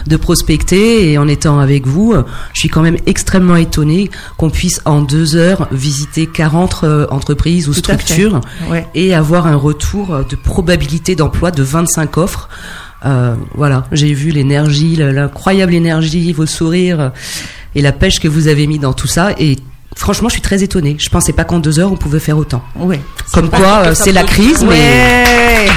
de 0.06 0.16
prospecter. 0.16 1.12
Et 1.12 1.18
en 1.18 1.28
étant 1.28 1.60
avec 1.60 1.88
vous, 1.88 2.14
euh, 2.14 2.24
je 2.54 2.60
suis 2.60 2.70
quand 2.70 2.82
même 2.84 2.98
extrêmement 3.08 3.56
étonnée 3.56 4.12
qu'on 4.38 4.52
puisse 4.52 4.80
en 4.86 5.02
deux 5.02 5.36
heures 5.36 5.68
visiter 5.72 6.28
40 6.28 6.82
euh, 6.84 7.08
entreprises 7.10 7.68
ou 7.68 7.74
Tout 7.74 7.80
structures 7.80 8.40
Ouais. 8.70 8.88
et 8.94 9.14
avoir 9.16 9.48
un 9.48 9.56
retour 9.56 10.24
de 10.30 10.36
probabilité 10.36 11.16
d'emploi 11.16 11.50
de 11.52 11.64
25 11.64 12.18
offres. 12.18 12.48
Euh, 13.06 13.36
voilà, 13.56 13.86
j'ai 13.92 14.14
vu 14.14 14.30
l'énergie, 14.30 14.96
l'incroyable 14.96 15.74
énergie, 15.74 16.32
vos 16.32 16.46
sourires 16.46 17.00
euh, 17.00 17.10
et 17.76 17.82
la 17.82 17.92
pêche 17.92 18.20
que 18.20 18.28
vous 18.28 18.48
avez 18.48 18.66
mis 18.68 18.80
dans 18.80 18.94
tout 18.94 19.08
ça. 19.08 19.32
Et 19.40 19.58
franchement, 19.98 20.30
je 20.30 20.34
suis 20.34 20.42
très 20.42 20.64
étonnée. 20.64 20.98
Je 21.00 21.10
pensais 21.10 21.34
pas 21.34 21.44
qu'en 21.44 21.60
deux 21.60 21.80
heures 21.80 21.92
on 21.92 21.96
pouvait 21.98 22.20
faire 22.20 22.38
autant. 22.38 22.64
Oui. 22.76 23.00
Comme 23.34 23.50
quoi, 23.50 23.84
euh, 23.86 23.94
c'est 23.96 24.12
la 24.12 24.24
crise, 24.24 24.64
mais 24.64 24.70
Ouais. 24.70 25.68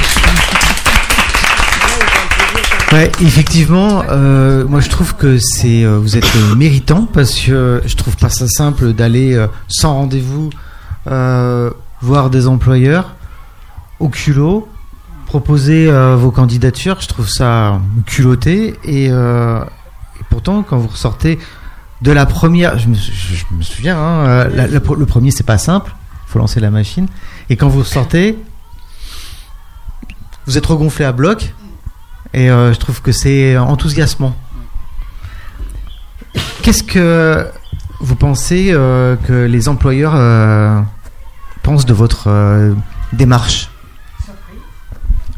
Ouais, 2.92 3.10
effectivement, 3.20 4.04
euh, 4.10 4.64
moi 4.66 4.80
je 4.80 4.88
trouve 4.88 5.16
que 5.16 5.38
c'est 5.38 5.82
euh, 5.84 5.98
vous 5.98 6.16
êtes 6.16 6.24
euh, 6.36 6.54
méritant 6.54 7.06
parce 7.12 7.34
que 7.40 7.82
je 7.84 7.96
trouve 7.96 8.16
pas 8.16 8.28
ça 8.30 8.46
simple 8.46 8.92
d'aller 8.92 9.34
euh, 9.34 9.48
sans 9.66 9.94
rendez-vous 9.94 10.50
euh, 11.08 11.70
voir 12.00 12.30
des 12.30 12.46
employeurs 12.46 13.16
au 13.98 14.08
culot, 14.08 14.68
proposer 15.26 15.88
euh, 15.90 16.14
vos 16.14 16.30
candidatures. 16.30 16.98
Je 17.00 17.08
trouve 17.08 17.28
ça 17.28 17.80
culotté 18.06 18.76
et, 18.84 19.08
euh, 19.10 19.58
et 20.20 20.24
pourtant 20.30 20.62
quand 20.62 20.78
vous 20.78 20.88
ressortez 20.88 21.40
de 22.02 22.12
la 22.12 22.26
première, 22.26 22.78
je 22.78 22.88
me, 22.88 22.94
je- 22.94 23.34
je 23.34 23.44
me 23.52 23.62
souviens, 23.62 23.96
hein, 23.98 24.26
euh, 24.26 24.48
la- 24.54 24.66
la- 24.66 24.78
le 24.78 25.06
premier 25.06 25.30
c'est 25.30 25.44
pas 25.46 25.58
simple, 25.58 25.94
faut 26.26 26.38
lancer 26.38 26.60
la 26.60 26.70
machine 26.70 27.06
et 27.48 27.56
quand 27.56 27.68
vous 27.68 27.80
ressortez, 27.80 28.38
vous 30.46 30.56
êtes 30.58 30.66
regonflé 30.66 31.04
à 31.04 31.12
bloc. 31.12 31.54
Et 32.34 32.50
euh, 32.50 32.74
je 32.74 32.78
trouve 32.78 33.00
que 33.00 33.12
c'est 33.12 33.56
enthousiasmant. 33.56 34.36
Qu'est-ce 36.62 36.82
que 36.82 37.46
vous 38.00 38.16
pensez 38.16 38.68
euh, 38.72 39.16
que 39.26 39.32
les 39.46 39.68
employeurs 39.68 40.12
euh, 40.14 40.80
pensent 41.62 41.86
de 41.86 41.94
votre 41.94 42.24
euh, 42.28 42.74
démarche? 43.12 43.70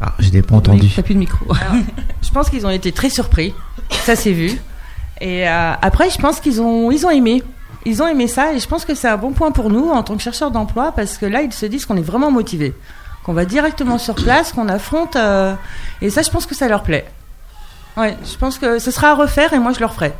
Ah, 0.01 0.13
j'ai 0.19 0.41
pas 0.41 0.55
entendu. 0.55 0.89
T'as 0.95 1.03
plus 1.03 1.13
de 1.13 1.19
micro. 1.19 1.45
Je 2.21 2.29
pense 2.31 2.49
qu'ils 2.49 2.65
ont 2.65 2.69
été 2.69 2.91
très 2.91 3.09
surpris. 3.09 3.53
Ça 4.05 4.15
s'est 4.15 4.33
vu. 4.33 4.59
Et 5.21 5.47
euh, 5.47 5.73
après, 5.81 6.09
je 6.09 6.17
pense 6.17 6.39
qu'ils 6.39 6.61
ont, 6.61 6.91
ils 6.91 7.05
ont 7.05 7.09
aimé. 7.09 7.43
Ils 7.85 8.03
ont 8.03 8.07
aimé 8.07 8.27
ça 8.27 8.53
et 8.53 8.59
je 8.59 8.67
pense 8.67 8.83
que 8.83 8.93
c'est 8.93 9.07
un 9.07 9.17
bon 9.17 9.31
point 9.31 9.51
pour 9.51 9.69
nous 9.69 9.89
en 9.89 10.03
tant 10.03 10.15
que 10.15 10.21
chercheurs 10.21 10.51
d'emploi 10.51 10.91
parce 10.91 11.17
que 11.17 11.25
là, 11.25 11.41
ils 11.41 11.53
se 11.53 11.65
disent 11.65 11.85
qu'on 11.85 11.97
est 11.97 12.01
vraiment 12.01 12.31
motivés. 12.31 12.73
Qu'on 13.23 13.33
va 13.33 13.45
directement 13.45 13.97
sur 13.97 14.15
place, 14.15 14.51
qu'on 14.51 14.67
affronte. 14.67 15.15
euh, 15.15 15.55
et 16.01 16.09
ça, 16.09 16.21
je 16.21 16.29
pense 16.29 16.45
que 16.45 16.55
ça 16.55 16.67
leur 16.67 16.83
plaît. 16.83 17.05
Ouais, 17.95 18.17
je 18.25 18.37
pense 18.37 18.57
que 18.57 18.79
ce 18.79 18.91
sera 18.91 19.11
à 19.11 19.15
refaire 19.15 19.53
et 19.53 19.59
moi, 19.59 19.71
je 19.71 19.79
le 19.79 19.85
referai. 19.85 20.13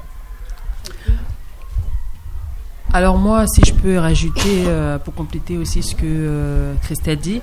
Alors 2.91 3.17
moi, 3.17 3.45
si 3.45 3.61
je 3.65 3.73
peux 3.73 3.97
rajouter, 3.99 4.63
euh, 4.65 4.97
pour 4.97 5.13
compléter 5.13 5.57
aussi 5.57 5.83
ce 5.83 5.93
que 5.93 6.01
euh, 6.05 6.73
Christelle 6.81 7.19
dit, 7.19 7.41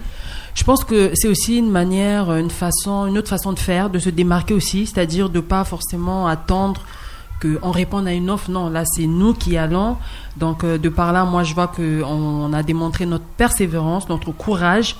je 0.54 0.64
pense 0.64 0.82
que 0.82 1.12
c'est 1.14 1.28
aussi 1.28 1.58
une 1.58 1.70
manière, 1.70 2.32
une 2.32 2.50
façon, 2.50 3.06
une 3.06 3.16
autre 3.16 3.28
façon 3.28 3.52
de 3.52 3.58
faire, 3.58 3.88
de 3.88 4.00
se 4.00 4.10
démarquer 4.10 4.54
aussi, 4.54 4.86
c'est-à-dire 4.86 5.28
de 5.28 5.38
pas 5.38 5.62
forcément 5.62 6.26
attendre 6.26 6.80
qu'on 7.40 7.70
réponde 7.70 8.06
à 8.06 8.12
une 8.12 8.30
offre. 8.30 8.50
Non, 8.50 8.68
là, 8.68 8.84
c'est 8.84 9.06
nous 9.06 9.34
qui 9.34 9.56
allons. 9.56 9.96
Donc, 10.36 10.64
euh, 10.64 10.78
de 10.78 10.88
par 10.88 11.12
là, 11.12 11.24
moi, 11.24 11.42
je 11.42 11.54
vois 11.54 11.68
qu'on 11.68 12.02
on 12.02 12.52
a 12.52 12.62
démontré 12.62 13.06
notre 13.06 13.24
persévérance, 13.24 14.08
notre 14.08 14.32
courage. 14.32 14.96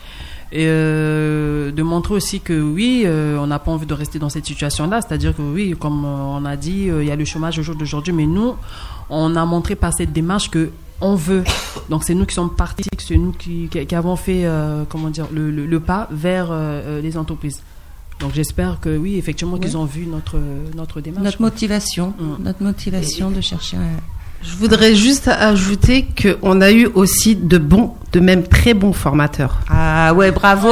Et 0.53 0.65
euh, 0.69 1.73
de 1.73 1.83
montrer 1.83 2.15
aussi 2.15 2.41
que 2.41 2.61
oui, 2.61 3.03
euh, 3.05 3.37
on 3.39 3.49
n'a 3.49 3.59
pas 3.59 3.73
envie 3.73 3.87
de 3.87 3.95
rester 3.95 4.21
dans 4.21 4.29
cette 4.29 4.47
situation-là. 4.47 5.01
C'est-à-dire 5.03 5.35
que 5.35 5.43
oui, 5.43 5.75
comme 5.79 6.05
on 6.05 6.45
a 6.45 6.57
dit, 6.57 6.89
il 6.89 7.05
y 7.05 7.11
a 7.11 7.17
le 7.17 7.25
chômage 7.25 7.59
au 7.59 7.63
jour 7.63 7.75
d'aujourd'hui, 7.75 8.13
mais 8.13 8.27
nous, 8.27 8.55
on 9.11 9.35
a 9.35 9.45
montré 9.45 9.75
par 9.75 9.93
cette 9.93 10.13
démarche 10.13 10.51
que 10.51 10.71
on 11.01 11.15
veut. 11.15 11.43
Donc 11.91 12.05
c'est 12.05 12.15
nous 12.15 12.25
qui 12.25 12.35
sommes 12.35 12.55
partis, 12.55 12.89
c'est 12.97 13.17
nous 13.17 13.33
qui, 13.33 13.69
qui, 13.69 13.95
avons 13.95 14.17
fait, 14.17 14.49
comment 14.89 15.11
dire, 15.11 15.27
le, 15.35 15.51
le, 15.51 15.81
pas 15.81 16.07
vers 16.13 16.55
les 17.03 17.19
entreprises. 17.19 17.61
Donc 18.21 18.33
j'espère 18.35 18.79
que 18.81 18.97
oui, 18.97 19.17
effectivement, 19.19 19.59
qu'ils 19.59 19.77
ont 19.77 19.85
vu 19.85 20.07
notre 20.07 20.39
notre 20.75 21.01
démarche. 21.01 21.25
Notre 21.25 21.43
motivation, 21.43 22.15
Mm. 22.19 22.43
notre 22.43 22.63
motivation 22.63 23.31
de 23.31 23.41
chercher 23.41 23.77
un... 23.77 23.81
Je 24.43 24.55
voudrais 24.57 24.95
juste 24.95 25.29
ajouter 25.29 26.07
qu'on 26.21 26.61
a 26.61 26.71
eu 26.71 26.87
aussi 26.87 27.35
de 27.37 27.59
bons, 27.59 27.95
de 28.13 28.21
même 28.21 28.43
très 28.47 28.75
bons 28.75 28.93
formateurs. 28.93 29.59
Ah 29.69 30.13
ouais, 30.15 30.31
bravo 30.31 30.69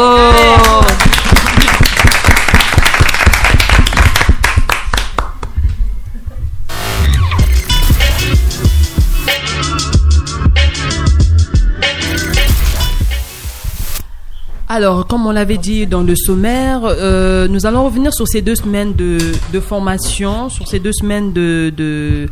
Alors, 14.68 15.06
comme 15.06 15.26
on 15.26 15.30
l'avait 15.30 15.58
dit 15.58 15.86
dans 15.86 16.02
le 16.02 16.16
sommaire, 16.16 16.80
euh, 16.84 17.46
nous 17.48 17.66
allons 17.66 17.84
revenir 17.84 18.14
sur 18.14 18.26
ces 18.26 18.40
deux 18.40 18.56
semaines 18.56 18.94
de, 18.94 19.60
formation, 19.60 20.48
sur 20.48 20.66
ces 20.66 20.78
deux 20.80 20.92
semaines 20.92 21.32
de, 21.34 22.28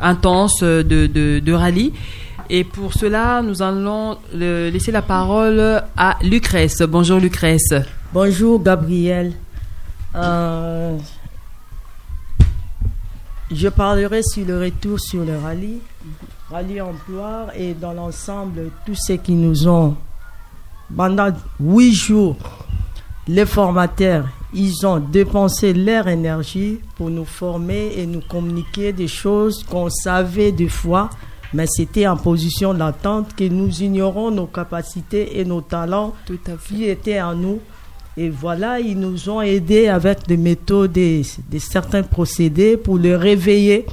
intenses 0.00 0.62
de, 0.62 0.82
de, 0.86 1.52
rallye. 1.52 1.92
Et 2.48 2.64
pour 2.64 2.92
cela, 2.92 3.42
nous 3.42 3.62
allons 3.62 4.16
le- 4.34 4.68
laisser 4.70 4.92
la 4.92 5.02
parole 5.02 5.82
à 5.96 6.18
Lucrèce. 6.22 6.82
Bonjour 6.82 7.18
Lucrèce. 7.18 7.72
Bonjour 8.12 8.62
Gabriel. 8.62 9.32
Euh, 10.14 10.96
je 13.50 13.68
parlerai 13.68 14.22
sur 14.22 14.46
le 14.46 14.60
retour 14.60 15.00
sur 15.00 15.24
le 15.24 15.36
rallye, 15.38 15.78
rallye 16.50 16.80
emploi 16.80 17.46
et 17.56 17.74
dans 17.74 17.92
l'ensemble 17.92 18.70
tous 18.84 18.94
ceux 18.94 19.16
qui 19.16 19.32
nous 19.32 19.66
ont 19.66 19.96
pendant 20.96 21.30
huit 21.60 21.92
jours 21.94 22.36
les 23.28 23.46
formateurs 23.46 24.26
ils 24.54 24.86
ont 24.86 24.98
dépensé 24.98 25.72
leur 25.72 26.08
énergie 26.08 26.78
pour 26.96 27.08
nous 27.08 27.24
former 27.24 27.92
et 27.96 28.06
nous 28.06 28.20
communiquer 28.20 28.92
des 28.92 29.08
choses 29.08 29.64
qu'on 29.64 29.88
savait 29.88 30.52
des 30.52 30.68
fois 30.68 31.08
mais 31.54 31.66
c'était 31.66 32.06
en 32.06 32.16
position 32.16 32.72
d'attente 32.72 33.34
que 33.36 33.44
nous 33.44 33.82
ignorons 33.82 34.30
nos 34.30 34.46
capacités 34.46 35.38
et 35.38 35.44
nos 35.44 35.60
talents 35.60 36.14
Tout 36.26 36.38
à 36.46 36.56
fait. 36.56 36.74
qui 36.74 36.84
étaient 36.84 37.20
en 37.20 37.34
nous. 37.34 37.60
Et 38.16 38.28
voilà, 38.30 38.78
ils 38.80 38.98
nous 38.98 39.28
ont 39.30 39.40
aidés 39.40 39.88
avec 39.88 40.26
des 40.26 40.36
méthodes 40.36 40.96
et 40.96 41.22
des 41.50 41.58
certains 41.58 42.02
procédés 42.02 42.76
pour 42.76 42.98
le 42.98 43.16
réveiller, 43.16 43.86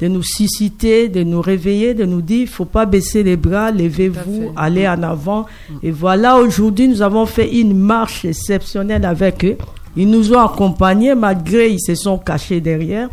de 0.00 0.08
nous 0.08 0.22
susciter, 0.22 1.08
de 1.08 1.22
nous 1.22 1.40
réveiller, 1.40 1.94
de 1.94 2.04
nous 2.04 2.20
dire, 2.20 2.42
il 2.42 2.48
faut 2.48 2.64
pas 2.64 2.84
baisser 2.84 3.22
les 3.22 3.36
bras, 3.36 3.70
levez-vous, 3.70 4.52
allez 4.56 4.88
en 4.88 5.02
avant. 5.02 5.46
Et 5.82 5.90
voilà, 5.90 6.36
aujourd'hui, 6.36 6.88
nous 6.88 7.02
avons 7.02 7.26
fait 7.26 7.52
une 7.60 7.76
marche 7.78 8.24
exceptionnelle 8.24 9.04
avec 9.04 9.44
eux. 9.44 9.56
Ils 9.96 10.10
nous 10.10 10.32
ont 10.32 10.40
accompagnés, 10.40 11.14
malgré 11.14 11.70
ils 11.70 11.80
se 11.80 11.94
sont 11.94 12.18
cachés 12.18 12.60
derrière. 12.60 13.08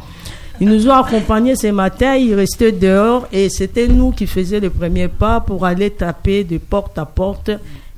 Ils 0.59 0.67
nous 0.69 0.87
ont 0.87 0.93
accompagnés 0.93 1.55
ce 1.55 1.67
matin, 1.67 2.15
ils 2.15 2.35
restaient 2.35 2.71
dehors 2.71 3.27
et 3.31 3.49
c'était 3.49 3.87
nous 3.87 4.11
qui 4.11 4.27
faisions 4.27 4.59
le 4.59 4.69
premier 4.69 5.07
pas 5.07 5.39
pour 5.39 5.65
aller 5.65 5.89
taper 5.89 6.43
de 6.43 6.59
porte 6.59 6.99
à 6.99 7.05
porte 7.05 7.49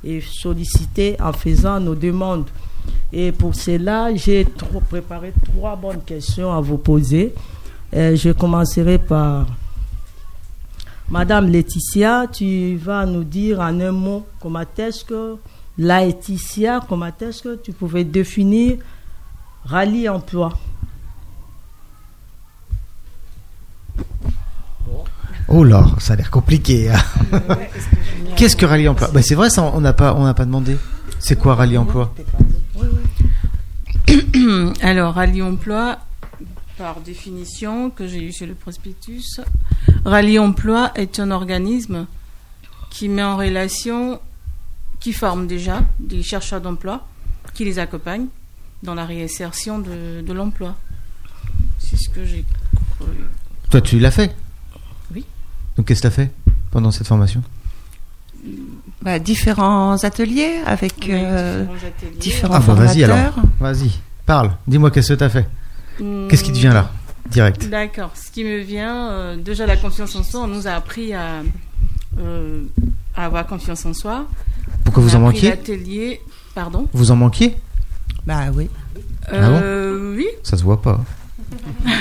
et 0.02 0.22
solliciter 0.22 1.16
en 1.22 1.32
faisant 1.32 1.78
nos 1.78 1.94
demandes. 1.94 2.46
Et 3.12 3.32
pour 3.32 3.54
cela, 3.54 4.14
j'ai 4.14 4.46
trop 4.56 4.80
préparé 4.80 5.32
trois 5.44 5.76
bonnes 5.76 6.02
questions 6.04 6.52
à 6.52 6.60
vous 6.60 6.78
poser. 6.78 7.34
Euh, 7.94 8.16
je 8.16 8.30
commencerai 8.30 8.98
par 8.98 9.46
Madame 11.08 11.48
Laetitia, 11.48 12.26
tu 12.32 12.76
vas 12.76 13.06
nous 13.06 13.24
dire 13.24 13.60
en 13.60 13.78
un 13.80 13.92
mot 13.92 14.26
comment 14.40 14.64
est-ce 14.78 15.04
que 15.04 15.36
Laetitia, 15.78 16.80
comment 16.88 17.10
est-ce 17.20 17.42
que 17.42 17.56
tu 17.56 17.72
pouvais 17.72 18.04
définir 18.04 18.78
rallye 19.64 20.08
emploi? 20.08 20.52
Oh 25.48 25.62
là, 25.62 25.86
ça 25.98 26.14
a 26.14 26.16
l'air 26.16 26.30
compliqué. 26.30 26.90
hein. 26.90 26.98
Qu'est-ce 28.36 28.56
que 28.56 28.66
rallye 28.66 28.88
emploi? 28.88 29.08
Bah, 29.12 29.22
C'est 29.22 29.34
vrai, 29.34 29.50
ça, 29.50 29.62
on 29.62 29.80
n'a 29.80 29.92
pas, 29.92 30.14
on 30.14 30.24
n'a 30.24 30.34
pas 30.34 30.46
demandé. 30.46 30.76
C'est 31.20 31.36
quoi 31.38 31.54
rallye 31.54 31.78
emploi? 31.78 32.12
Alors, 34.82 35.14
Rallye 35.14 35.42
Emploi, 35.42 35.98
par 36.76 37.00
définition, 37.00 37.90
que 37.90 38.06
j'ai 38.06 38.22
eu 38.22 38.32
sur 38.32 38.46
le 38.46 38.54
prospectus, 38.54 39.40
Rallye 40.04 40.38
Emploi 40.38 40.90
est 40.96 41.20
un 41.20 41.30
organisme 41.30 42.06
qui 42.90 43.08
met 43.08 43.22
en 43.22 43.36
relation, 43.36 44.20
qui 45.00 45.12
forme 45.12 45.46
déjà 45.46 45.82
des 46.00 46.22
chercheurs 46.22 46.60
d'emploi, 46.60 47.06
qui 47.54 47.64
les 47.64 47.78
accompagne 47.78 48.26
dans 48.82 48.94
la 48.94 49.04
réinsertion 49.04 49.78
de, 49.78 50.22
de 50.26 50.32
l'emploi. 50.32 50.74
C'est 51.78 51.96
ce 51.96 52.08
que 52.08 52.24
j'ai. 52.24 52.44
Toi, 53.70 53.80
tu 53.80 53.98
l'as 53.98 54.10
fait? 54.10 54.34
Oui. 55.14 55.24
Donc, 55.76 55.86
qu'est-ce 55.86 56.02
que 56.02 56.08
tu 56.08 56.12
as 56.12 56.24
fait 56.24 56.30
pendant 56.70 56.90
cette 56.90 57.06
formation? 57.06 57.42
Bah, 59.02 59.18
différents 59.18 60.02
ateliers 60.04 60.60
avec 60.66 60.94
Oui, 61.02 61.08
euh, 61.12 61.62
différents 61.64 61.86
ateliers. 61.86 62.18
différents 62.18 62.54
Ah, 62.54 62.58
bah 62.58 62.64
formateurs. 62.64 62.94
vas-y 62.94 63.04
alors. 63.04 63.34
Vas-y, 63.60 63.90
parle. 64.26 64.56
Dis-moi 64.66 64.90
qu'est-ce 64.90 65.12
que 65.14 65.18
tu 65.18 65.24
as 65.24 65.28
fait? 65.30 65.46
Qu'est-ce 65.98 66.44
qui 66.44 66.52
te 66.52 66.58
vient 66.58 66.72
là 66.74 66.90
Direct? 67.30 67.68
D'accord. 67.68 68.10
Ce 68.14 68.30
qui 68.30 68.44
me 68.44 68.58
vient, 68.58 69.10
euh, 69.10 69.36
déjà 69.36 69.66
la 69.66 69.76
confiance 69.76 70.14
en 70.14 70.22
soi, 70.22 70.40
on 70.42 70.46
nous 70.46 70.66
a 70.66 70.72
appris 70.72 71.14
à, 71.14 71.42
euh, 72.18 72.62
à 73.16 73.26
avoir 73.26 73.46
confiance 73.46 73.86
en 73.86 73.94
soi. 73.94 74.26
Pourquoi 74.84 75.02
On 75.02 75.06
vous 75.06 75.14
a 75.14 75.18
en 75.18 75.22
manquiez? 75.22 75.50
L'atelier, 75.50 76.20
pardon? 76.54 76.88
Vous 76.92 77.10
en 77.10 77.16
manquiez? 77.16 77.56
Bah 78.26 78.50
oui. 78.54 78.68
Ah 79.28 79.48
bon? 79.48 79.60
Euh, 79.62 80.14
oui. 80.16 80.26
Ça 80.42 80.56
se 80.56 80.62
voit 80.64 80.82
pas. 80.82 81.00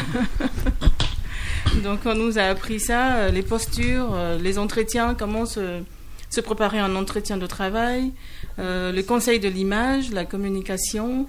Donc 1.83 1.99
on 2.05 2.15
nous 2.15 2.37
a 2.37 2.43
appris 2.43 2.79
ça, 2.79 3.15
euh, 3.15 3.29
les 3.31 3.41
postures, 3.41 4.09
euh, 4.13 4.37
les 4.37 4.59
entretiens, 4.59 5.15
comment 5.15 5.45
se, 5.45 5.81
se 6.29 6.41
préparer 6.41 6.79
à 6.79 6.85
un 6.85 6.95
entretien 6.95 7.37
de 7.37 7.47
travail, 7.47 8.11
euh, 8.59 8.91
le 8.91 9.01
conseil 9.03 9.39
de 9.39 9.49
l'image, 9.49 10.11
la 10.11 10.25
communication. 10.25 11.27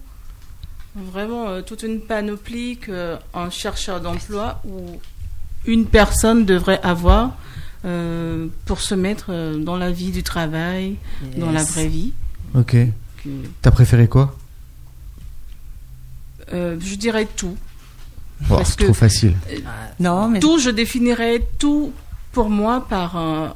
Vraiment 0.96 1.48
euh, 1.48 1.62
toute 1.62 1.83
une 1.83 2.00
panoplie 2.00 2.76
qu'un 2.78 3.50
chercheur 3.50 4.00
d'emploi 4.00 4.61
ou 4.64 5.00
une 5.66 5.87
personne 5.87 6.44
devrait 6.44 6.80
avoir 6.83 7.33
euh, 7.85 8.46
pour 8.64 8.80
se 8.80 8.94
mettre 8.94 9.26
euh, 9.30 9.59
dans 9.59 9.76
la 9.76 9.90
vie 9.90 10.12
du 10.12 10.22
travail, 10.22 10.96
dans 11.37 11.50
la 11.50 11.64
vraie 11.64 11.88
vie. 11.88 12.12
Ok. 12.54 12.76
T'as 13.62 13.70
préféré 13.70 14.07
quoi? 14.07 14.37
Euh, 16.52 16.76
je 16.80 16.94
dirais 16.94 17.26
tout. 17.37 17.57
Oh, 18.42 18.57
Parce 18.57 18.70
C'est 18.70 18.76
que- 18.78 18.85
trop 18.85 18.94
facile. 18.94 19.35
Euh, 19.50 19.59
Non, 20.00 20.28
mais 20.28 20.40
Tout, 20.40 20.59
je 20.59 20.70
définirais 20.70 21.42
tout 21.59 21.92
pour 22.33 22.50
moi 22.50 22.87
par 22.88 23.16
un. 23.16 23.54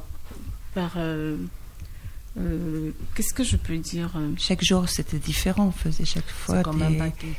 Par. 0.73 0.97
Euh, 2.39 2.91
Qu'est-ce 3.15 3.33
que 3.33 3.43
je 3.43 3.57
peux 3.57 3.77
dire 3.77 4.11
euh, 4.15 4.31
chaque 4.37 4.63
jour 4.63 4.87
c'était 4.89 5.17
différent. 5.19 5.67
On 5.67 5.71
faisait 5.71 6.05
chaque 6.05 6.27
fois. 6.29 6.61
comme 6.63 6.77
des- 6.79 6.85
un 6.85 6.99
paquet. 7.09 7.33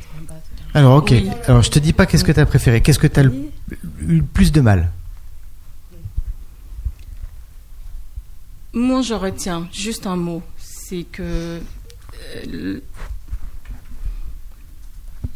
Alors, 0.74 0.96
ok. 0.98 1.08
Oui. 1.12 1.30
Alors, 1.46 1.62
je 1.62 1.70
te 1.70 1.78
dis 1.78 1.92
pas 1.92 2.06
qu'est-ce 2.06 2.24
que 2.24 2.32
t'as 2.32 2.46
préféré. 2.46 2.80
Qu'est-ce 2.82 2.98
que 2.98 3.06
t'as 3.06 3.22
le, 3.22 3.32
eu 4.02 4.16
le 4.18 4.22
plus 4.22 4.52
de 4.52 4.60
mal? 4.60 4.90
Moi, 8.72 9.02
je 9.02 9.14
retiens 9.14 9.68
juste 9.72 10.06
un 10.06 10.16
mot. 10.16 10.42
C'est 10.58 11.04
que. 11.04 11.22
euh, 11.22 11.60
le- 12.46 12.82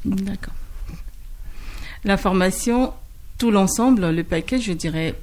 D'accord. 0.04 0.52
La 2.04 2.16
formation, 2.18 2.92
tout 3.38 3.50
l'ensemble, 3.50 4.10
le 4.10 4.22
paquet, 4.24 4.60
je 4.60 4.72
dirais, 4.72 5.14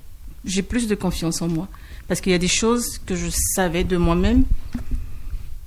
j'ai 0.43 0.63
plus 0.63 0.88
de 0.88 0.95
confiance 0.95 1.41
en 1.43 1.47
moi. 1.47 1.67
Parce 2.08 2.22
qu'il 2.22 2.32
y 2.32 2.36
a 2.36 2.40
des 2.40 2.48
choses 2.48 3.00
que 3.06 3.16
je 3.16 3.28
savais 3.56 3.84
de 3.84 3.98
moi-même. 3.98 4.44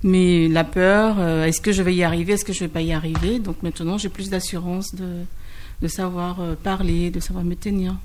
Mais 0.03 0.47
la 0.47 0.63
peur, 0.63 1.15
euh, 1.17 1.45
est-ce 1.45 1.59
que 1.59 1.71
je 1.71 1.81
vais 1.81 1.95
y 1.95 2.03
arriver, 2.03 2.33
est-ce 2.33 2.45
que 2.45 2.53
je 2.53 2.59
vais 2.59 2.67
pas 2.67 2.81
y 2.81 2.93
arriver? 2.93 3.39
Donc 3.39 3.63
maintenant, 3.63 3.97
j'ai 3.97 4.09
plus 4.09 4.29
d'assurance 4.29 4.93
de, 4.93 5.23
de 5.81 5.87
savoir 5.87 6.41
euh, 6.41 6.53
parler, 6.61 7.09
de 7.09 7.19
savoir 7.19 7.43
me 7.43 7.55
tenir. 7.55 7.95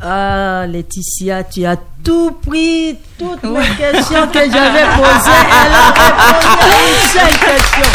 Ah, 0.00 0.66
Laetitia, 0.68 1.42
tu 1.42 1.64
as 1.64 1.76
tout 2.04 2.30
pris, 2.46 2.96
toutes 3.18 3.42
les 3.42 3.76
questions 3.76 4.28
que 4.28 4.38
j'avais 4.38 4.86
posées. 4.96 5.42
Elle 5.50 5.74
a 5.74 5.90
répondu 5.90 6.70
à 6.70 6.88
une 6.88 7.08
seule 7.10 7.38
question. 7.40 7.88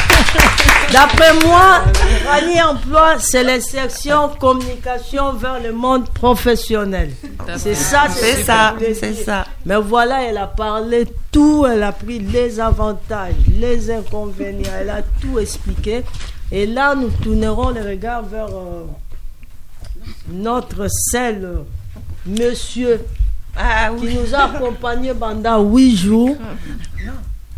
D'après 0.92 1.34
moi, 1.46 1.86
Rani 2.26 2.62
Emploi, 2.62 3.20
c'est 3.20 3.44
l'insertion 3.44 4.30
communication 4.40 5.34
vers 5.34 5.60
le 5.62 5.74
monde 5.74 6.10
professionnel. 6.10 7.12
C'est 7.58 7.76
ça, 7.76 8.04
C'est 8.10 8.44
ça, 8.44 8.76
c'est 8.80 9.14
ça. 9.14 9.46
Mais 9.66 9.76
voilà, 9.76 10.24
elle 10.24 10.38
a 10.38 10.48
parlé 10.48 11.06
tout, 11.32 11.66
elle 11.70 11.84
a 11.84 11.92
pris 11.92 12.20
les 12.20 12.60
avantages, 12.60 13.34
les 13.60 13.92
inconvénients, 13.92 14.72
elle 14.80 14.90
a 14.90 15.02
tout 15.22 15.38
expliqué. 15.40 16.04
Et 16.52 16.66
là, 16.66 16.96
nous 16.96 17.10
tournerons 17.10 17.70
le 17.72 17.82
regard 17.82 18.24
vers 18.24 18.48
euh, 18.48 18.86
notre 20.32 20.88
seul 20.90 21.44
euh, 21.44 21.58
monsieur 22.26 23.02
qui 24.00 24.16
nous 24.16 24.34
a 24.34 24.44
accompagnés 24.44 25.14
pendant 25.14 25.62
huit 25.64 25.98
jours. 25.98 26.36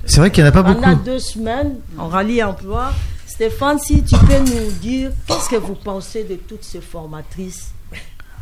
C'est 0.06 0.20
vrai 0.20 0.32
qu'il 0.32 0.44
n'y 0.44 0.50
en 0.50 0.52
a 0.52 0.54
pas 0.54 0.64
Pendant 0.64 0.90
beaucoup. 0.92 1.04
deux 1.04 1.20
semaines, 1.20 1.76
en 1.98 2.08
rallye 2.08 2.44
emploi. 2.44 2.92
Stéphane, 3.36 3.80
si 3.80 4.02
tu 4.04 4.16
peux 4.18 4.40
nous 4.40 4.72
dire 4.82 5.12
qu'est-ce 5.28 5.50
que 5.50 5.58
vous 5.58 5.76
pensez 5.76 6.24
de 6.24 6.36
toutes 6.36 6.64
ces 6.64 6.80
formatrices? 6.80 7.72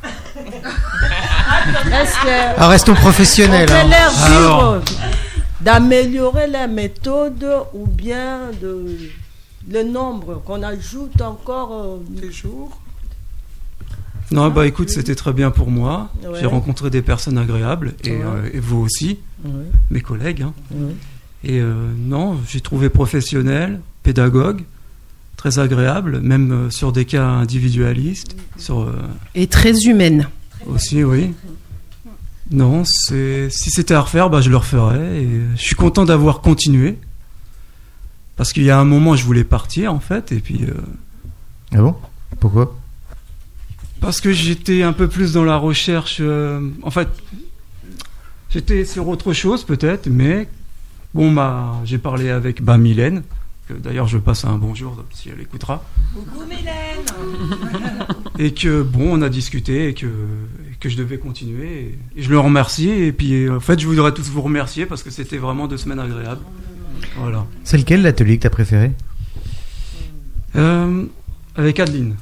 Est-ce 0.03 2.13
que 2.23 2.55
Ah, 2.57 2.67
restons 2.67 2.93
professionnels, 2.93 3.69
On 3.69 3.71
peut 3.71 3.73
hein. 3.73 3.89
leur 3.89 4.23
Alors. 4.23 4.63
euh, 4.73 4.79
d'améliorer 5.61 6.47
les 6.47 6.67
méthodes 6.67 7.47
ou 7.73 7.87
bien 7.87 8.51
de 8.61 8.85
le 9.71 9.83
nombre 9.83 10.41
qu'on 10.45 10.61
ajoute 10.61 11.19
encore 11.21 11.99
des 12.09 12.31
jours 12.31 12.77
Non, 14.29 14.49
bah 14.49 14.67
écoute, 14.67 14.89
c'était 14.89 15.15
très 15.15 15.33
bien 15.33 15.49
pour 15.49 15.71
moi. 15.71 16.09
Ouais. 16.23 16.39
J'ai 16.39 16.45
rencontré 16.45 16.91
des 16.91 17.01
personnes 17.01 17.39
agréables 17.39 17.93
et, 18.03 18.11
Ouais. 18.11 18.21
euh, 18.23 18.49
et 18.53 18.59
vous 18.59 18.79
aussi, 18.81 19.19
Ouais. 19.43 19.51
mes 19.89 20.01
collègues. 20.01 20.43
hein. 20.43 20.53
Ouais. 20.71 20.93
Et 21.45 21.59
euh, 21.59 21.73
non, 21.97 22.37
j'ai 22.47 22.61
trouvé 22.61 22.89
professionnel, 22.89 23.79
pédagogue, 24.03 24.63
très 25.43 25.59
agréable, 25.59 26.21
même 26.21 26.51
euh, 26.53 26.69
sur 26.69 26.93
des 26.93 27.03
cas 27.03 27.25
individualistes. 27.27 28.37
Sur, 28.57 28.79
euh, 28.83 28.93
Et 29.35 29.47
très 29.47 29.73
humaine. 29.85 30.29
aussi, 30.67 31.03
oui. 31.03 31.33
Non, 32.49 32.83
c'est 32.85 33.49
si 33.49 33.69
c'était 33.69 33.93
à 33.93 33.99
refaire, 34.01 34.29
bah, 34.29 34.39
je 34.39 34.49
le 34.49 34.55
referais. 34.55 35.21
Et 35.23 35.27
je 35.57 35.61
suis 35.61 35.75
content 35.75 36.05
d'avoir 36.05 36.39
continué. 36.39 36.97
Parce 38.37 38.53
qu'il 38.53 38.63
y 38.63 38.69
a 38.71 38.79
un 38.79 38.85
moment, 38.85 39.17
je 39.17 39.25
voulais 39.25 39.43
partir, 39.43 39.93
en 39.93 39.99
fait, 39.99 40.31
et 40.31 40.39
puis... 40.39 40.63
euh, 40.63 40.73
Ah 41.73 41.81
bon? 41.81 41.95
Pourquoi? 42.39 42.79
Parce 43.99 44.21
que 44.21 44.31
j'étais 44.31 44.81
un 44.81 44.93
peu 44.93 45.09
plus 45.09 45.33
dans 45.33 45.43
la 45.43 45.57
recherche. 45.57 46.17
euh, 46.21 46.61
en 46.83 46.89
fait, 46.91 47.09
j'étais 48.49 48.85
sur 48.85 49.09
autre 49.09 49.33
chose 49.33 49.65
peut-être, 49.65 50.07
mais 50.07 50.47
bon, 51.13 51.33
bah, 51.33 51.75
j'ai 51.83 51.97
parlé 51.97 52.29
avec 52.29 52.61
bah, 52.63 52.77
Mylène, 52.77 53.23
d'ailleurs 53.69 54.07
je 54.07 54.17
passe 54.17 54.45
un 54.45 54.57
bonjour 54.57 55.03
si 55.13 55.29
elle 55.29 55.39
écoutera, 55.41 55.83
Coucou 56.13 56.45
Mylène 56.45 57.03
et 58.39 58.53
que 58.53 58.81
bon, 58.81 59.17
on 59.17 59.21
a 59.21 59.29
discuté 59.29 59.87
et 59.89 59.93
que, 59.93 60.05
et 60.05 60.75
que 60.79 60.89
je 60.89 60.97
devais 60.97 61.17
continuer. 61.17 61.97
Et, 62.15 62.19
et 62.19 62.23
je 62.23 62.29
le 62.29 62.39
remercie. 62.39 62.89
Et 62.89 63.11
puis, 63.11 63.49
en 63.49 63.59
fait, 63.59 63.79
je 63.79 63.87
voudrais 63.87 64.13
tous 64.13 64.29
vous 64.29 64.41
remercier 64.41 64.85
parce 64.85 65.01
que 65.03 65.09
c'était 65.11 65.37
vraiment 65.37 65.67
deux 65.67 65.77
semaines 65.77 65.99
agréables. 65.99 66.41
Voilà. 67.17 67.45
C'est 67.63 67.77
lequel 67.77 68.01
l'atelier 68.01 68.37
que 68.37 68.43
t'as 68.43 68.49
préféré? 68.49 68.91
Euh, 70.55 71.05
avec 71.55 71.79
Adeline. 71.79 72.15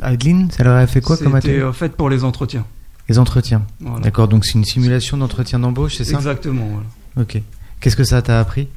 Adeline, 0.00 0.50
ça 0.50 0.64
leur 0.64 0.76
a 0.76 0.86
fait 0.86 1.00
quoi 1.00 1.16
comme 1.16 1.26
C'était 1.34 1.36
atelier? 1.50 1.60
euh, 1.60 1.72
fait 1.72 1.94
pour 1.94 2.08
les 2.10 2.24
entretiens. 2.24 2.64
Les 3.08 3.18
entretiens. 3.18 3.62
Voilà. 3.80 4.00
D'accord, 4.00 4.28
donc 4.28 4.44
c'est 4.44 4.54
une 4.54 4.64
simulation 4.64 5.16
d'entretien 5.16 5.58
d'embauche, 5.58 5.96
c'est 5.96 6.04
ça? 6.04 6.16
Exactement. 6.16 6.66
Voilà. 6.66 6.86
Ok. 7.26 7.42
Qu'est-ce 7.80 7.96
que 7.96 8.04
ça 8.04 8.22
t'a 8.22 8.38
appris? 8.40 8.68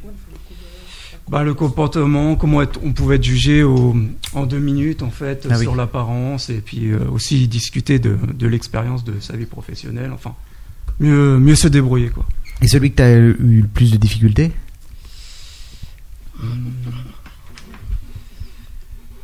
Bah, 1.29 1.43
le 1.43 1.53
comportement, 1.53 2.35
comment 2.35 2.61
être- 2.61 2.79
on 2.83 2.91
pouvait 2.93 3.15
être 3.15 3.23
jugé 3.23 3.63
au- 3.63 3.95
en 4.33 4.45
deux 4.45 4.59
minutes 4.59 5.01
en 5.03 5.09
fait 5.09 5.47
Ah 5.49 5.55
oui. 5.57 5.61
sur 5.63 5.75
l'apparence 5.75 6.49
et 6.49 6.59
puis 6.61 6.91
euh, 6.91 6.99
aussi 7.11 7.47
discuter 7.47 7.97
de, 7.97 8.17
de 8.33 8.47
l'expérience 8.47 9.03
de 9.03 9.19
sa 9.19 9.35
vie 9.37 9.45
professionnelle. 9.45 10.11
Enfin, 10.13 10.35
mieux, 10.99 11.39
mieux 11.39 11.55
se 11.55 11.67
débrouiller 11.69 12.09
quoi. 12.09 12.25
Et 12.61 12.67
celui 12.67 12.91
que 12.91 12.97
t'as 12.97 13.11
eu 13.15 13.33
le 13.61 13.67
plus 13.67 13.89
de 13.91 13.97
difficultés? 13.97 14.51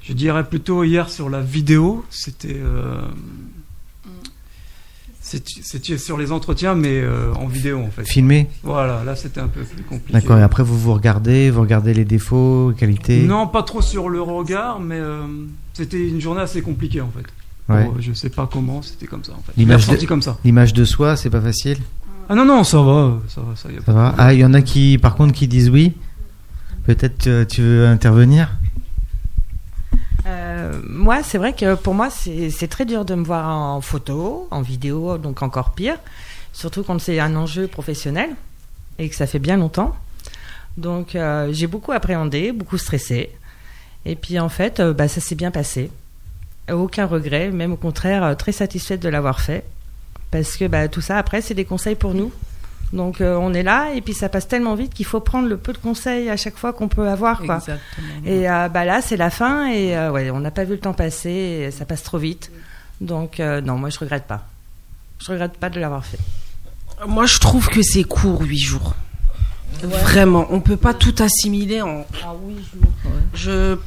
Je 0.02 0.14
dirais 0.14 0.44
plutôt 0.48 0.84
hier 0.84 1.10
sur 1.10 1.30
la 1.30 1.42
vidéo, 1.42 2.06
c'était 2.10 2.58
euh, 2.60 3.02
c'était 5.30 5.98
sur 5.98 6.18
les 6.18 6.32
entretiens 6.32 6.76
mais 6.76 7.02
euh, 7.02 7.32
en 7.36 7.46
vidéo 7.48 7.80
en 7.80 7.92
fait. 7.92 8.04
Filmé 8.04 8.48
Voilà, 8.64 9.04
là 9.04 9.16
c'était 9.16 9.40
un 9.40 9.48
peu 9.48 9.62
plus 9.62 9.84
compliqué. 9.84 10.14
D'accord, 10.14 10.38
et 10.38 10.44
après 10.44 10.64
vous 10.64 10.78
vous 10.78 10.94
regardez, 10.94 11.50
vous 11.52 11.62
regardez 11.62 11.94
les 11.94 12.06
défauts, 12.06 12.72
les 12.72 12.76
qualités 12.76 13.24
Non, 13.24 13.48
pas 13.48 13.64
trop 13.64 13.82
sur 13.82 14.10
le 14.10 14.22
regard, 14.22 14.80
mais 14.80 15.00
euh, 15.00 15.22
c'était 15.74 16.08
une 16.08 16.20
journée 16.20 16.42
assez 16.42 16.62
compliquée 16.62 17.02
en 17.02 17.10
fait. 17.10 17.74
Ouais. 17.74 17.86
Bon, 17.86 17.96
je 18.00 18.14
sais 18.14 18.30
pas 18.30 18.50
comment, 18.52 18.82
c'était 18.82 19.06
comme 19.06 19.24
ça 19.24 19.34
en 19.34 19.42
fait. 19.46 19.54
L'image 19.56 19.88
de, 19.88 20.06
comme 20.08 20.22
ça. 20.24 20.38
l'image 20.44 20.74
de 20.74 20.86
soi, 20.86 21.16
c'est 21.16 21.30
pas 21.30 21.42
facile 21.42 21.78
Ah 22.28 22.36
non 22.36 22.46
non, 22.46 22.64
ça 22.64 22.82
va, 22.82 23.20
ça 23.28 23.42
va, 23.42 23.56
ça 23.56 23.72
y 23.72 23.76
a 23.76 23.80
Ça 23.80 23.86
pas 23.86 23.92
de 23.92 23.98
va. 23.98 24.16
Ah, 24.18 24.34
il 24.34 24.40
y 24.40 24.46
en 24.46 24.54
a 24.54 24.62
qui, 24.62 24.98
par 24.98 25.16
contre, 25.16 25.34
qui 25.34 25.48
disent 25.48 25.70
oui 25.70 25.94
Peut-être 26.86 27.28
euh, 27.28 27.46
tu 27.46 27.62
veux 27.62 27.86
intervenir 27.86 28.50
Euh, 30.30 30.80
moi, 30.88 31.24
c'est 31.24 31.38
vrai 31.38 31.54
que 31.54 31.76
pour 31.76 31.94
moi, 31.94 32.10
c'est 32.10 32.68
très 32.68 32.86
dur 32.86 33.06
de 33.06 33.16
me 33.16 33.24
voir 33.24 33.48
en 33.50 33.82
photo, 33.82 34.48
en 34.52 34.62
vidéo, 34.62 35.18
donc 35.18 35.42
encore 35.42 35.72
pire. 35.72 35.98
Surtout 36.54 36.84
quand 36.84 37.00
c'est 37.00 37.20
un 37.20 37.36
enjeu 37.36 37.68
professionnel 37.68 38.32
et 38.98 39.10
que 39.10 39.16
ça 39.16 39.28
fait 39.28 39.40
bien 39.40 39.58
longtemps. 39.58 39.96
Donc, 40.78 41.16
euh, 41.16 41.50
j'ai 41.52 41.68
beaucoup 41.68 41.92
appréhendé, 41.92 42.52
beaucoup 42.52 42.78
stressé. 42.78 43.32
Et 44.06 44.16
puis, 44.16 44.40
en 44.40 44.50
fait, 44.50 44.80
euh, 44.80 44.94
bah, 44.94 45.08
ça 45.08 45.20
s'est 45.22 45.36
bien 45.36 45.52
passé. 45.52 45.92
Aucun 46.72 47.06
regret, 47.06 47.50
même 47.50 47.74
au 47.74 47.78
contraire, 47.78 48.38
très 48.38 48.52
satisfaite 48.52 49.02
de 49.02 49.10
l'avoir 49.10 49.42
fait. 49.42 49.66
Parce 50.32 50.56
que 50.58 50.66
bah, 50.66 50.88
tout 50.88 51.02
ça, 51.02 51.18
après, 51.18 51.42
c'est 51.42 51.56
des 51.56 51.66
conseils 51.66 51.96
pour 51.96 52.14
nous. 52.14 52.32
Donc, 52.92 53.22
euh, 53.22 53.36
on 53.36 53.54
est 53.54 53.64
là 53.64 53.92
et 53.94 54.02
puis 54.02 54.14
ça 54.14 54.30
passe 54.30 54.48
tellement 54.48 54.74
vite 54.76 54.94
qu'il 54.94 55.06
faut 55.06 55.20
prendre 55.20 55.48
le 55.48 55.58
peu 55.58 55.74
de 55.74 55.78
conseils 55.78 56.30
à 56.30 56.38
chaque 56.38 56.58
fois 56.58 56.74
qu'on 56.74 56.88
peut 56.88 57.08
avoir. 57.08 57.40
Quoi. 57.40 57.58
Exactement. 57.58 58.08
Et 58.26 58.50
euh, 58.50 58.68
bah 58.70 58.86
là, 58.86 59.02
c'est 59.02 59.18
la 59.18 59.30
fin 59.30 59.68
et 59.68 59.96
euh, 59.96 60.12
ouais, 60.12 60.32
on 60.32 60.40
n'a 60.40 60.52
pas 60.52 60.64
vu 60.64 60.74
le 60.74 60.80
temps 60.80 60.94
passer, 60.94 61.30
et 61.30 61.72
ça 61.72 61.86
passe 61.86 62.04
trop 62.04 62.18
vite. 62.18 62.52
Donc 63.00 63.40
euh, 63.40 63.62
non, 63.62 63.78
moi 63.78 63.90
je 63.90 64.00
regrette 64.00 64.26
pas. 64.26 64.48
Je 65.20 65.32
regrette 65.32 65.58
pas 65.58 65.70
de 65.70 65.80
l'avoir 65.80 66.04
fait. 66.06 66.20
Moi, 67.08 67.26
je 67.26 67.40
trouve 67.40 67.68
que 67.70 67.82
c'est 67.82 68.04
court, 68.04 68.42
8 68.42 68.58
jours. 68.58 68.96
Vraiment, 69.82 70.48
on 70.50 70.60
peut 70.60 70.76
pas 70.76 70.94
tout 70.94 71.16
assimiler 71.20 71.82
en. 71.82 72.06
Ah 72.24 72.34
oui, 72.44 72.56
je... 73.34 73.40
Je, 73.40 73.78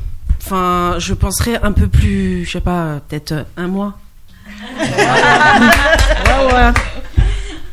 enfin, 0.40 0.94
je 0.98 1.12
penserais 1.12 1.60
un 1.62 1.72
peu 1.72 1.88
plus, 1.88 2.46
je 2.46 2.52
sais 2.52 2.60
pas, 2.60 3.00
peut-être 3.08 3.46
un 3.56 3.66
mois. 3.66 3.98
ouais, 4.78 4.86
ouais. 6.54 6.72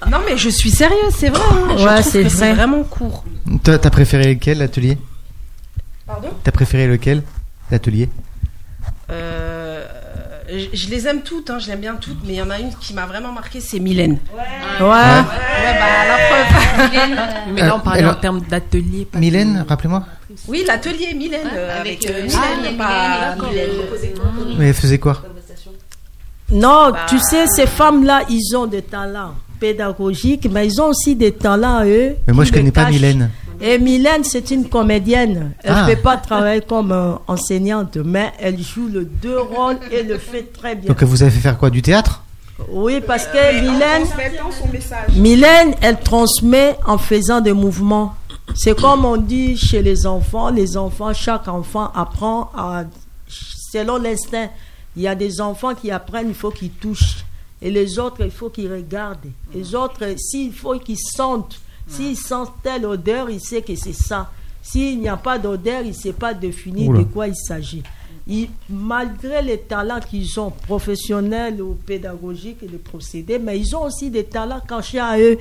Non, 0.07 0.17
mais 0.25 0.38
je 0.38 0.49
suis 0.49 0.71
sérieuse, 0.71 1.13
c'est 1.17 1.29
vrai. 1.29 1.41
hein. 1.51 1.75
Je 1.77 1.83
Ouais, 1.85 1.99
trouve 2.01 2.12
c'est 2.12 2.23
que 2.23 2.27
vrai. 2.29 2.38
c'est 2.38 2.53
vraiment 2.53 2.83
court. 2.83 3.23
Toi, 3.63 3.77
t'as 3.79 3.89
préféré 3.89 4.33
lequel, 4.33 4.59
l'atelier 4.59 4.97
Pardon? 6.07 6.29
T'as 6.43 6.51
préféré 6.51 6.88
lequel, 6.88 7.23
l'atelier? 7.69 8.09
Euh, 9.12 9.85
je, 10.49 10.65
je 10.73 10.89
les 10.89 11.07
aime 11.07 11.21
toutes, 11.21 11.49
hein, 11.49 11.59
je 11.59 11.67
l'aime 11.67 11.81
bien 11.81 11.95
toutes, 11.95 12.19
mais 12.25 12.33
il 12.33 12.38
y 12.38 12.41
en 12.41 12.49
a 12.49 12.59
une 12.59 12.73
qui 12.75 12.93
m'a 12.93 13.05
vraiment 13.05 13.31
marqué, 13.31 13.59
c'est 13.59 13.79
Mylène. 13.79 14.17
Ouais. 14.33 14.39
Ouais, 14.39 14.79
bah 14.79 16.07
la 16.07 16.17
preuve. 16.17 16.89
Mais 17.53 17.62
là, 17.62 17.75
on 17.75 17.79
Euh, 17.79 17.81
parlait 17.81 17.99
elle- 18.01 18.07
en 18.07 18.15
termes 18.15 18.41
d'atelier. 18.41 19.05
pas 19.05 19.17
de- 19.17 19.21
Mylène, 19.21 19.65
rappelez-moi 19.67 20.05
Oui, 20.47 20.63
l'atelier 20.65 21.13
Mylène. 21.13 21.47
euh, 21.53 21.79
avec 21.81 22.05
euh, 22.09 22.23
Mylène, 22.23 22.77
pas 22.77 23.35
Mylène, 23.35 23.67
Mylène. 23.69 24.57
Mais 24.57 24.67
elle 24.69 24.73
faisait 24.73 24.99
quoi? 24.99 25.21
Non, 26.51 26.93
tu 27.07 27.19
sais, 27.19 27.45
ces 27.47 27.67
femmes-là, 27.67 28.23
ils 28.29 28.55
ont 28.55 28.65
des 28.65 28.81
talents 28.81 29.35
pédagogiques, 29.59 30.47
mais 30.51 30.67
ils 30.67 30.81
ont 30.81 30.87
aussi 30.87 31.15
des 31.15 31.31
talents, 31.33 31.83
eux. 31.85 32.15
Mais 32.27 32.33
moi, 32.33 32.43
je 32.45 32.51
connais 32.51 32.65
le 32.65 32.71
pas. 32.71 32.89
Mylène. 32.89 33.29
Et 33.61 33.77
Mylène, 33.77 34.23
c'est 34.23 34.51
une 34.51 34.69
comédienne. 34.69 35.51
Elle 35.63 35.73
Ah. 35.75 35.85
ne 35.87 35.93
peut 35.95 36.01
pas 36.01 36.17
travailler 36.17 36.61
comme 36.61 36.91
euh, 36.93 37.11
enseignante, 37.27 37.97
mais 37.97 38.31
elle 38.39 38.57
joue 38.61 38.87
le 38.87 39.03
deux 39.03 39.39
rôles 39.39 39.77
et 39.91 40.03
le 40.03 40.17
fait 40.17 40.43
très 40.53 40.75
bien. 40.75 40.87
Donc, 40.87 41.03
vous 41.03 41.21
avez 41.21 41.31
fait 41.31 41.41
faire 41.41 41.57
quoi 41.57 41.69
Du 41.69 41.81
théâtre? 41.81 42.23
Oui, 42.71 43.01
parce 43.05 43.25
que 43.27 43.61
Mylène, 43.61 44.03
Mylène, 45.15 45.75
elle 45.81 45.99
transmet 45.99 46.75
en 46.85 46.97
faisant 46.97 47.41
des 47.41 47.53
mouvements. 47.53 48.15
C'est 48.55 48.79
comme 48.79 49.05
on 49.05 49.17
dit 49.17 49.57
chez 49.57 49.81
les 49.81 50.05
enfants, 50.05 50.49
les 50.49 50.75
enfants, 50.75 51.13
chaque 51.13 51.47
enfant 51.47 51.91
apprend 51.95 52.51
à, 52.57 52.83
selon 53.27 53.97
l'instinct. 53.97 54.49
Il 54.95 55.03
y 55.03 55.07
a 55.07 55.15
des 55.15 55.39
enfants 55.39 55.75
qui 55.75 55.91
apprennent, 55.91 56.29
il 56.29 56.33
faut 56.35 56.49
qu'ils 56.51 56.71
touchent. 56.71 57.23
Et 57.61 57.69
les 57.69 57.99
autres, 57.99 58.23
il 58.23 58.31
faut 58.31 58.49
qu'ils 58.49 58.71
regardent. 58.71 59.31
Les 59.53 59.75
autres, 59.75 60.05
s'il 60.17 60.53
faut 60.53 60.77
qu'ils 60.79 60.97
sentent. 60.97 61.59
S'ils 61.87 62.17
sentent 62.17 62.53
telle 62.63 62.85
odeur, 62.85 63.29
il 63.29 63.41
sait 63.41 63.61
que 63.61 63.75
c'est 63.75 63.93
ça. 63.93 64.31
S'il 64.61 64.99
n'y 64.99 65.09
a 65.09 65.17
pas 65.17 65.39
d'odeur, 65.39 65.81
il 65.81 65.89
ne 65.89 65.93
sait 65.93 66.13
pas 66.13 66.33
définir 66.33 66.89
Oula. 66.89 66.99
de 66.99 67.03
quoi 67.05 67.27
il 67.27 67.35
s'agit. 67.35 67.81
ils, 68.27 68.49
malgré 68.69 69.41
les 69.41 69.57
talents 69.57 69.99
qu'ils 69.99 70.39
ont, 70.39 70.51
professionnels 70.51 71.61
ou 71.61 71.73
pédagogiques 71.73 72.61
et 72.61 72.67
les 72.67 72.77
procédés, 72.77 73.39
mais 73.39 73.59
ils 73.59 73.75
ont 73.75 73.85
aussi 73.85 74.11
des 74.11 74.25
talents 74.25 74.61
cachés 74.65 74.99
à 74.99 75.19
eux. 75.19 75.37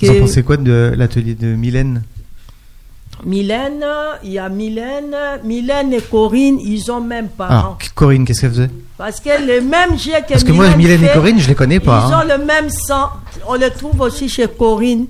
Vous 0.00 0.10
en 0.10 0.20
pensez 0.20 0.42
quoi 0.42 0.56
de 0.56 0.94
l'atelier 0.96 1.34
de 1.34 1.54
Mylène? 1.54 2.02
Mylène, 3.24 3.84
il 4.22 4.32
y 4.32 4.38
a 4.38 4.48
Mylène, 4.48 5.16
Mylène 5.44 5.92
et 5.92 6.00
Corinne, 6.02 6.58
ils 6.60 6.90
ont 6.92 7.00
même 7.00 7.28
parents. 7.28 7.76
Ah, 7.80 7.84
Corinne, 7.94 8.24
qu'est-ce 8.24 8.42
qu'elle 8.42 8.50
faisait 8.50 8.70
Parce 8.98 9.20
que 9.20 9.30
les 9.44 9.60
mêmes 9.60 9.98
jets 9.98 10.22
que 10.22 10.32
Parce 10.32 10.44
que 10.44 10.52
moi, 10.52 10.68
Mylène 10.76 11.02
et 11.04 11.08
Corinne, 11.12 11.38
je 11.40 11.48
les 11.48 11.54
connais 11.54 11.80
pas, 11.80 12.06
Ils 12.08 12.14
hein. 12.14 12.20
ont 12.22 12.28
le 12.38 12.44
même 12.44 12.68
sang. 12.70 13.10
On 13.48 13.54
le 13.54 13.70
trouve 13.70 14.00
aussi 14.02 14.28
chez 14.28 14.46
Corinne. 14.48 15.06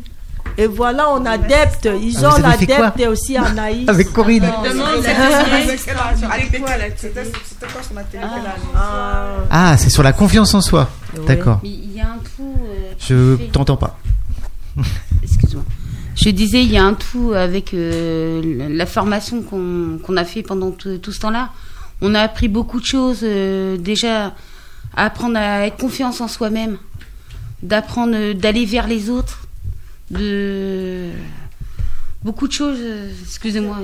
Et 0.58 0.66
voilà, 0.66 1.10
on 1.10 1.26
adepte. 1.26 1.86
Ils 2.00 2.16
Ah, 2.24 2.34
ont 2.34 2.38
l'adepte 2.40 2.98
et 3.00 3.08
aussi 3.08 3.36
Anaïs. 3.36 3.86
Avec 3.88 4.10
Corinne. 4.12 4.48
Ah, 9.50 9.76
c'est 9.76 9.90
sur 9.90 10.02
la 10.02 10.12
confiance 10.12 10.54
en 10.54 10.60
soi. 10.60 10.88
D'accord. 11.26 11.60
Il 11.62 11.92
y 11.94 12.00
a 12.00 12.04
un 12.06 12.18
tout. 12.36 12.54
euh, 12.64 12.92
Je 12.98 13.36
t'entends 13.50 13.76
pas. 13.76 13.98
Excuse-moi. 15.22 15.64
Je 16.16 16.30
disais, 16.30 16.62
il 16.64 16.72
y 16.72 16.78
a 16.78 16.84
un 16.84 16.94
tout 16.94 17.32
avec 17.34 17.74
euh, 17.74 18.68
la 18.70 18.86
formation 18.86 19.42
qu'on 19.42 19.98
qu'on 20.02 20.16
a 20.16 20.24
fait 20.24 20.42
pendant 20.42 20.70
tout, 20.70 20.96
tout 20.98 21.12
ce 21.12 21.20
temps-là. 21.20 21.50
On 22.00 22.14
a 22.14 22.20
appris 22.20 22.48
beaucoup 22.48 22.80
de 22.80 22.86
choses. 22.86 23.20
euh, 23.22 23.76
déjà, 23.76 24.34
à 24.96 25.04
apprendre 25.04 25.36
à 25.36 25.66
être 25.66 25.76
confiance 25.76 26.20
en 26.22 26.28
soi-même, 26.28 26.78
d'apprendre 27.62 28.14
euh, 28.16 28.34
d'aller 28.34 28.64
vers 28.64 28.88
les 28.88 29.10
autres, 29.10 29.46
de 30.10 31.10
beaucoup 32.24 32.48
de 32.48 32.52
choses. 32.52 32.78
Excusez-moi. 33.22 33.76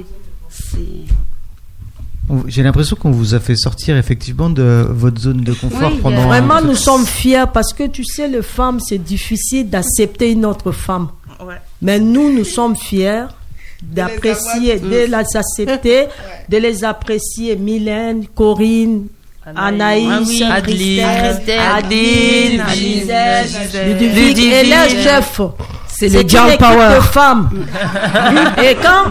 J'ai 2.46 2.62
l'impression 2.62 2.96
qu'on 2.96 3.10
vous 3.10 3.34
a 3.34 3.40
fait 3.40 3.56
sortir 3.56 3.96
effectivement 3.98 4.48
de 4.48 4.86
votre 4.88 5.20
zone 5.20 5.42
de 5.42 5.52
confort 5.52 5.92
Oui, 5.92 5.98
pendant. 6.00 6.26
Vraiment, 6.28 6.62
nous 6.62 6.76
sommes 6.76 7.04
fiers 7.04 7.44
parce 7.52 7.74
que 7.74 7.86
tu 7.86 8.04
sais, 8.04 8.26
les 8.26 8.42
femmes, 8.42 8.80
c'est 8.80 8.98
difficile 8.98 9.68
d'accepter 9.68 10.30
une 10.30 10.46
autre 10.46 10.72
femme. 10.72 11.08
Mais 11.80 11.98
nous, 11.98 12.32
nous 12.32 12.44
sommes 12.44 12.76
fiers 12.76 13.24
d'apprécier, 13.82 14.78
de 14.78 14.88
les 14.88 15.14
accepter, 15.14 16.06
de 16.48 16.56
les 16.56 16.84
apprécier. 16.84 17.56
Mylène, 17.56 18.26
Corinne, 18.28 19.08
Anaïs, 19.44 20.08
Ah 20.08 20.20
oui, 20.24 20.42
Adeline, 20.44 21.06
Christelle, 21.06 21.60
Adeline, 21.60 22.60
Adeline, 22.60 22.74
Gisèle, 22.74 23.48
Gisèle, 23.48 23.98
Ludovic 23.98 24.38
et 24.38 24.62
les 24.62 25.02
chefs. 25.02 25.40
C'est 25.88 26.08
C'est 26.08 26.22
le 26.22 26.28
girl 26.28 26.56
power. 26.58 26.96
de 26.96 27.00
femmes. 27.00 27.50
et 28.62 28.74
quand 28.76 29.10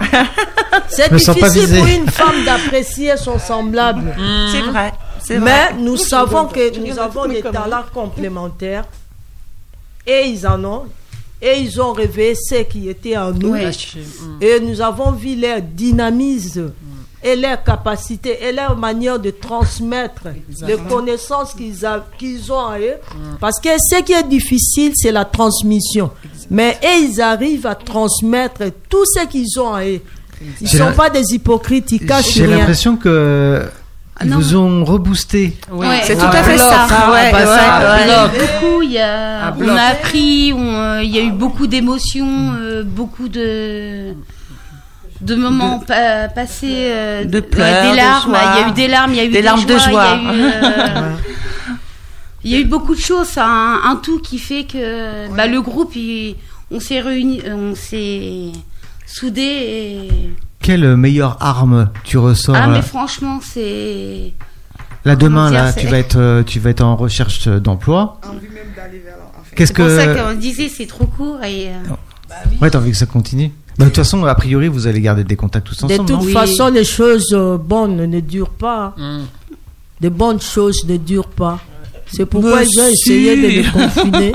c'est 0.88 1.14
difficile 1.14 1.78
pour 1.78 1.86
une 1.88 2.10
femme 2.10 2.44
d'apprécier 2.46 3.18
son 3.18 3.38
semblable. 3.40 4.16
C'est 4.52 4.62
vrai. 4.62 4.92
Mais 5.30 5.38
vrai. 5.38 5.74
nous 5.78 5.98
savons 5.98 6.46
que 6.48 6.80
nous 6.80 6.98
avons 6.98 7.28
des 7.28 7.42
talents 7.42 7.84
complémentaires 7.94 8.86
et 10.08 10.24
ils 10.28 10.48
en 10.48 10.64
ont. 10.64 10.86
Et 11.42 11.60
ils 11.62 11.82
ont 11.82 11.92
réveillé 11.94 12.36
ce 12.36 12.62
qui 12.64 12.88
était 12.90 13.18
en 13.18 13.32
nous. 13.32 13.56
Et 14.42 14.60
nous 14.60 14.80
avons 14.82 15.12
vu 15.12 15.36
leur 15.36 15.60
dynamisme 15.62 16.72
et 17.24 17.36
leur 17.36 17.64
capacité 17.64 18.38
et 18.44 18.52
leur 18.52 18.76
manière 18.78 19.20
de 19.20 19.30
transmettre 19.32 20.24
les 20.68 20.78
connaissances 20.90 21.54
qu'ils 21.54 21.86
a- 21.86 22.06
qu'ils 22.18 22.52
ont 22.52 22.56
en 22.58 22.78
eux. 22.80 22.96
Parce 23.40 23.60
que 23.60 23.70
ce 23.78 24.02
qui 24.04 24.14
est 24.14 24.28
difficile, 24.28 24.92
c'est 24.96 25.12
la 25.12 25.26
transmission. 25.26 26.12
Mais 26.50 26.78
eux, 26.84 27.08
ils 27.10 27.22
arrivent 27.22 27.66
à 27.68 27.76
transmettre 27.76 28.64
tout 28.90 29.06
ce 29.06 29.26
qu'ils 29.28 29.60
ont 29.60 29.68
en 29.68 29.82
eux. 29.82 30.00
Ils 30.60 30.64
ne 30.64 30.68
sont 30.68 30.86
la- 30.86 30.92
pas 30.94 31.10
des 31.12 31.34
hypocrites, 31.36 31.92
ils 31.92 32.06
cachent 32.06 32.34
J'ai 32.34 32.46
rien. 32.48 32.58
l'impression 32.58 32.98
que 32.98 33.62
ils 34.24 34.30
non. 34.30 34.38
vous 34.38 34.56
ont 34.56 34.86
reboosté. 34.86 35.58
Ouais, 35.72 36.02
C'est 36.04 36.14
à 36.22 36.30
tout 36.30 36.36
à 36.38 36.44
fait 36.44 36.58
ça. 36.58 36.88
Ouais, 37.12 37.34
ouais. 37.34 38.40
Beaucoup, 38.40 38.82
y 38.84 38.98
a, 39.00 39.54
on 39.60 39.68
a 39.76 39.82
appris, 39.84 40.54
euh, 40.54 41.02
il 41.04 41.10
y 41.16 41.20
a 41.20 41.22
eu 41.24 41.32
beaucoup 41.32 41.68
d'émotions, 41.68 42.54
euh, 42.60 42.84
beaucoup 42.84 43.28
de 43.30 44.14
de 45.22 45.36
moments 45.36 45.78
pa- 45.80 46.30
passés, 46.30 46.68
euh, 46.92 47.26
De 47.26 47.36
ouais, 47.36 47.42
pleurs, 47.44 47.84
des 47.84 47.92
de 47.92 47.96
larmes. 47.96 48.38
Il 48.56 48.60
y 48.60 48.64
a 48.64 48.68
eu 48.68 48.72
des 48.72 48.88
larmes, 48.88 49.12
il 49.14 49.18
y 49.18 49.20
a 49.20 49.26
eu 49.26 49.30
Des 49.30 49.42
larmes 49.44 49.66
de 49.66 49.78
joie. 49.78 50.18
Il 50.20 50.26
y 50.26 50.30
a 50.30 50.34
eu, 50.34 50.52
euh, 50.52 51.16
il 52.44 52.52
y 52.52 52.56
a 52.56 52.60
eu 52.60 52.66
beaucoup 52.66 52.96
de 52.96 53.00
choses, 53.00 53.28
c'est 53.28 53.40
un, 53.40 53.80
un 53.84 53.96
tout 53.98 54.20
qui 54.20 54.40
fait 54.40 54.64
que 54.64 55.32
bah, 55.36 55.46
le 55.48 55.62
groupe, 55.62 55.96
il- 55.96 56.36
on 56.72 56.80
s'est 56.80 57.02
réunis, 57.02 57.42
on 57.48 57.76
s'est 57.76 58.52
soudés 59.06 59.42
et 59.42 60.10
Quelle 60.72 60.96
meilleure 60.96 61.36
arme 61.42 61.90
tu 62.06 62.18
ressors 62.18 62.56
ah 62.56 62.68
mais 62.68 62.82
franchement 62.82 63.42
c'est 63.44 64.32
Là 65.04 65.18
demain, 65.18 65.52
dire, 65.52 65.64
là, 65.66 65.74
tu 65.74 65.86
vas 65.88 65.98
être, 65.98 66.16
euh, 66.18 66.44
tu 66.44 66.62
vas 66.62 66.70
être 66.70 66.80
en 66.80 66.96
recherche 66.96 67.50
d'emploi. 67.50 68.22
Qu'est-ce 69.54 69.74
c'est 69.76 69.84
pour 69.84 69.90
ça 69.92 70.08
que 70.08 70.34
qu'on 70.34 70.40
disait 70.40 70.70
c'est 70.70 70.86
trop 70.86 71.08
court 71.08 71.44
et 71.44 71.68
euh, 71.68 71.74
Ouais, 72.62 72.70
t'as 72.70 72.78
envie 72.78 72.92
que 72.92 72.96
ça 72.96 73.06
continue. 73.06 73.52
Bah, 73.78 73.84
de 73.84 73.90
toute 73.90 73.98
façon, 73.98 74.24
a 74.24 74.34
priori, 74.34 74.70
vous 74.70 74.88
allez 74.88 75.02
garder 75.02 75.26
des 75.26 75.36
contacts 75.36 75.68
tous 75.68 75.78
De 75.80 75.86
ensemble. 75.94 76.10
toute 76.10 76.22
non 76.28 76.32
façon, 76.32 76.70
les 76.70 76.86
choses 76.86 77.34
euh, 77.34 77.58
bonnes 77.58 78.06
ne 78.10 78.20
durent 78.22 78.50
pas. 78.50 78.96
De 80.00 80.08
bonnes 80.08 80.40
choses 80.40 80.86
ne 80.88 80.96
durent 80.96 81.28
pas. 81.28 81.60
C'est 82.08 82.26
pourquoi 82.26 82.62
ont 82.62 82.88
essayé 82.88 83.36
de 83.36 83.48
les 83.48 83.64
confiner 83.70 84.32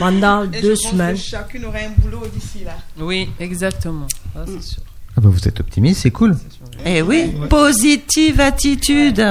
pendant 0.00 0.42
Et 0.42 0.60
deux 0.60 0.74
je 0.74 0.80
pense 0.82 0.90
semaines. 0.90 1.14
que 1.14 1.20
chacune 1.20 1.64
aura 1.66 1.78
un 1.78 1.90
boulot 1.96 2.26
d'ici 2.34 2.64
là. 2.64 2.72
Oui, 2.98 3.28
exactement. 3.38 4.08
Ça, 4.34 4.44
c'est 4.48 4.62
sûr. 4.62 4.82
Ah 5.16 5.20
bah, 5.20 5.28
vous 5.28 5.46
êtes 5.48 5.60
optimiste, 5.60 6.02
c'est 6.02 6.10
cool. 6.10 6.36
Eh 6.84 7.02
oui, 7.02 7.32
positive 7.48 8.40
attitude. 8.40 9.24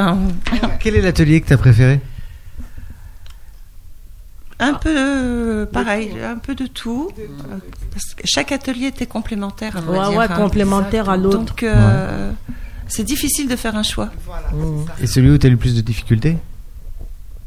Quel 0.79 0.95
est 0.95 1.01
l'atelier 1.01 1.41
que 1.41 1.47
t'as 1.47 1.57
préféré? 1.57 1.99
Un 4.59 4.75
peu 4.75 4.93
euh, 4.95 5.65
pareil, 5.65 6.11
un 6.23 6.37
peu 6.37 6.53
de 6.53 6.67
tout. 6.67 7.09
Parce 7.91 8.13
que 8.13 8.21
chaque 8.25 8.51
atelier 8.51 8.87
était 8.87 9.07
complémentaire. 9.07 9.73
on 9.75 9.81
va 9.81 9.91
Ouais, 10.03 10.09
dire, 10.09 10.17
ouais, 10.19 10.25
hein. 10.29 10.35
complémentaire 10.35 11.09
à 11.09 11.17
l'autre. 11.17 11.39
Donc, 11.39 11.63
euh, 11.63 12.31
c'est 12.87 13.03
difficile 13.03 13.47
de 13.49 13.55
faire 13.55 13.75
un 13.75 13.81
choix. 13.83 14.11
Et 15.01 15.07
celui 15.07 15.31
où 15.31 15.37
t'as 15.39 15.47
eu 15.47 15.51
le 15.51 15.57
plus 15.57 15.75
de 15.75 15.81
difficultés? 15.81 16.37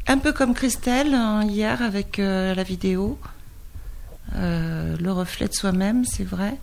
Un 0.07 0.17
peu 0.17 0.33
comme 0.33 0.53
Christelle 0.53 1.13
hein, 1.13 1.43
hier 1.45 1.81
avec 1.81 2.19
euh, 2.19 2.53
la 2.53 2.63
vidéo. 2.63 3.17
Euh, 4.35 4.97
le 4.99 5.11
reflet 5.13 5.47
de 5.47 5.53
soi-même, 5.53 6.03
c'est 6.03 6.25
vrai. 6.25 6.55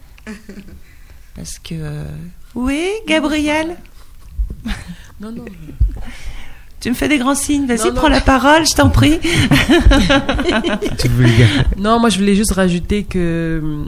Parce 1.35 1.59
que. 1.59 1.75
euh, 1.75 2.05
Oui, 2.55 2.89
Gabriel 3.07 3.77
Non, 5.21 5.33
non. 5.33 5.45
Tu 6.81 6.91
me 6.91 6.95
fais 6.97 7.09
des 7.09 7.19
grands 7.19 7.37
signes. 7.37 7.67
Vas-y, 7.67 7.79
Non, 7.79 7.85
non. 7.91 7.95
prends 7.95 8.09
la 8.09 8.21
parole, 8.21 8.67
je 8.67 8.75
t'en 8.75 8.91
prie. 8.91 9.21
Non, 11.79 11.99
moi 12.01 12.11
je 12.11 12.19
voulais 12.19 12.35
juste 12.35 12.53
rajouter 12.53 13.05
que, 13.05 13.85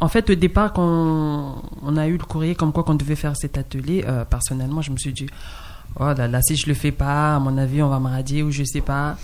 en 0.00 0.08
fait, 0.08 0.30
au 0.30 0.34
départ, 0.34 0.72
quand 0.72 1.62
on 1.82 1.96
a 1.96 2.06
eu 2.08 2.12
le 2.18 2.24
courrier 2.24 2.54
comme 2.54 2.72
quoi 2.72 2.84
qu'on 2.84 2.94
devait 2.94 3.16
faire 3.16 3.36
cet 3.36 3.58
atelier, 3.58 4.04
euh, 4.08 4.24
personnellement, 4.24 4.82
je 4.82 4.90
me 4.90 4.96
suis 4.96 5.12
dit, 5.12 5.26
oh 6.00 6.12
là 6.16 6.28
là, 6.28 6.40
si 6.42 6.56
je 6.56 6.66
le 6.66 6.74
fais 6.74 6.92
pas, 6.92 7.36
à 7.36 7.38
mon 7.38 7.56
avis, 7.58 7.82
on 7.82 7.88
va 7.88 8.00
me 8.00 8.08
radier 8.08 8.42
ou 8.42 8.50
je 8.50 8.64
sais 8.64 8.80
pas. 8.80 9.16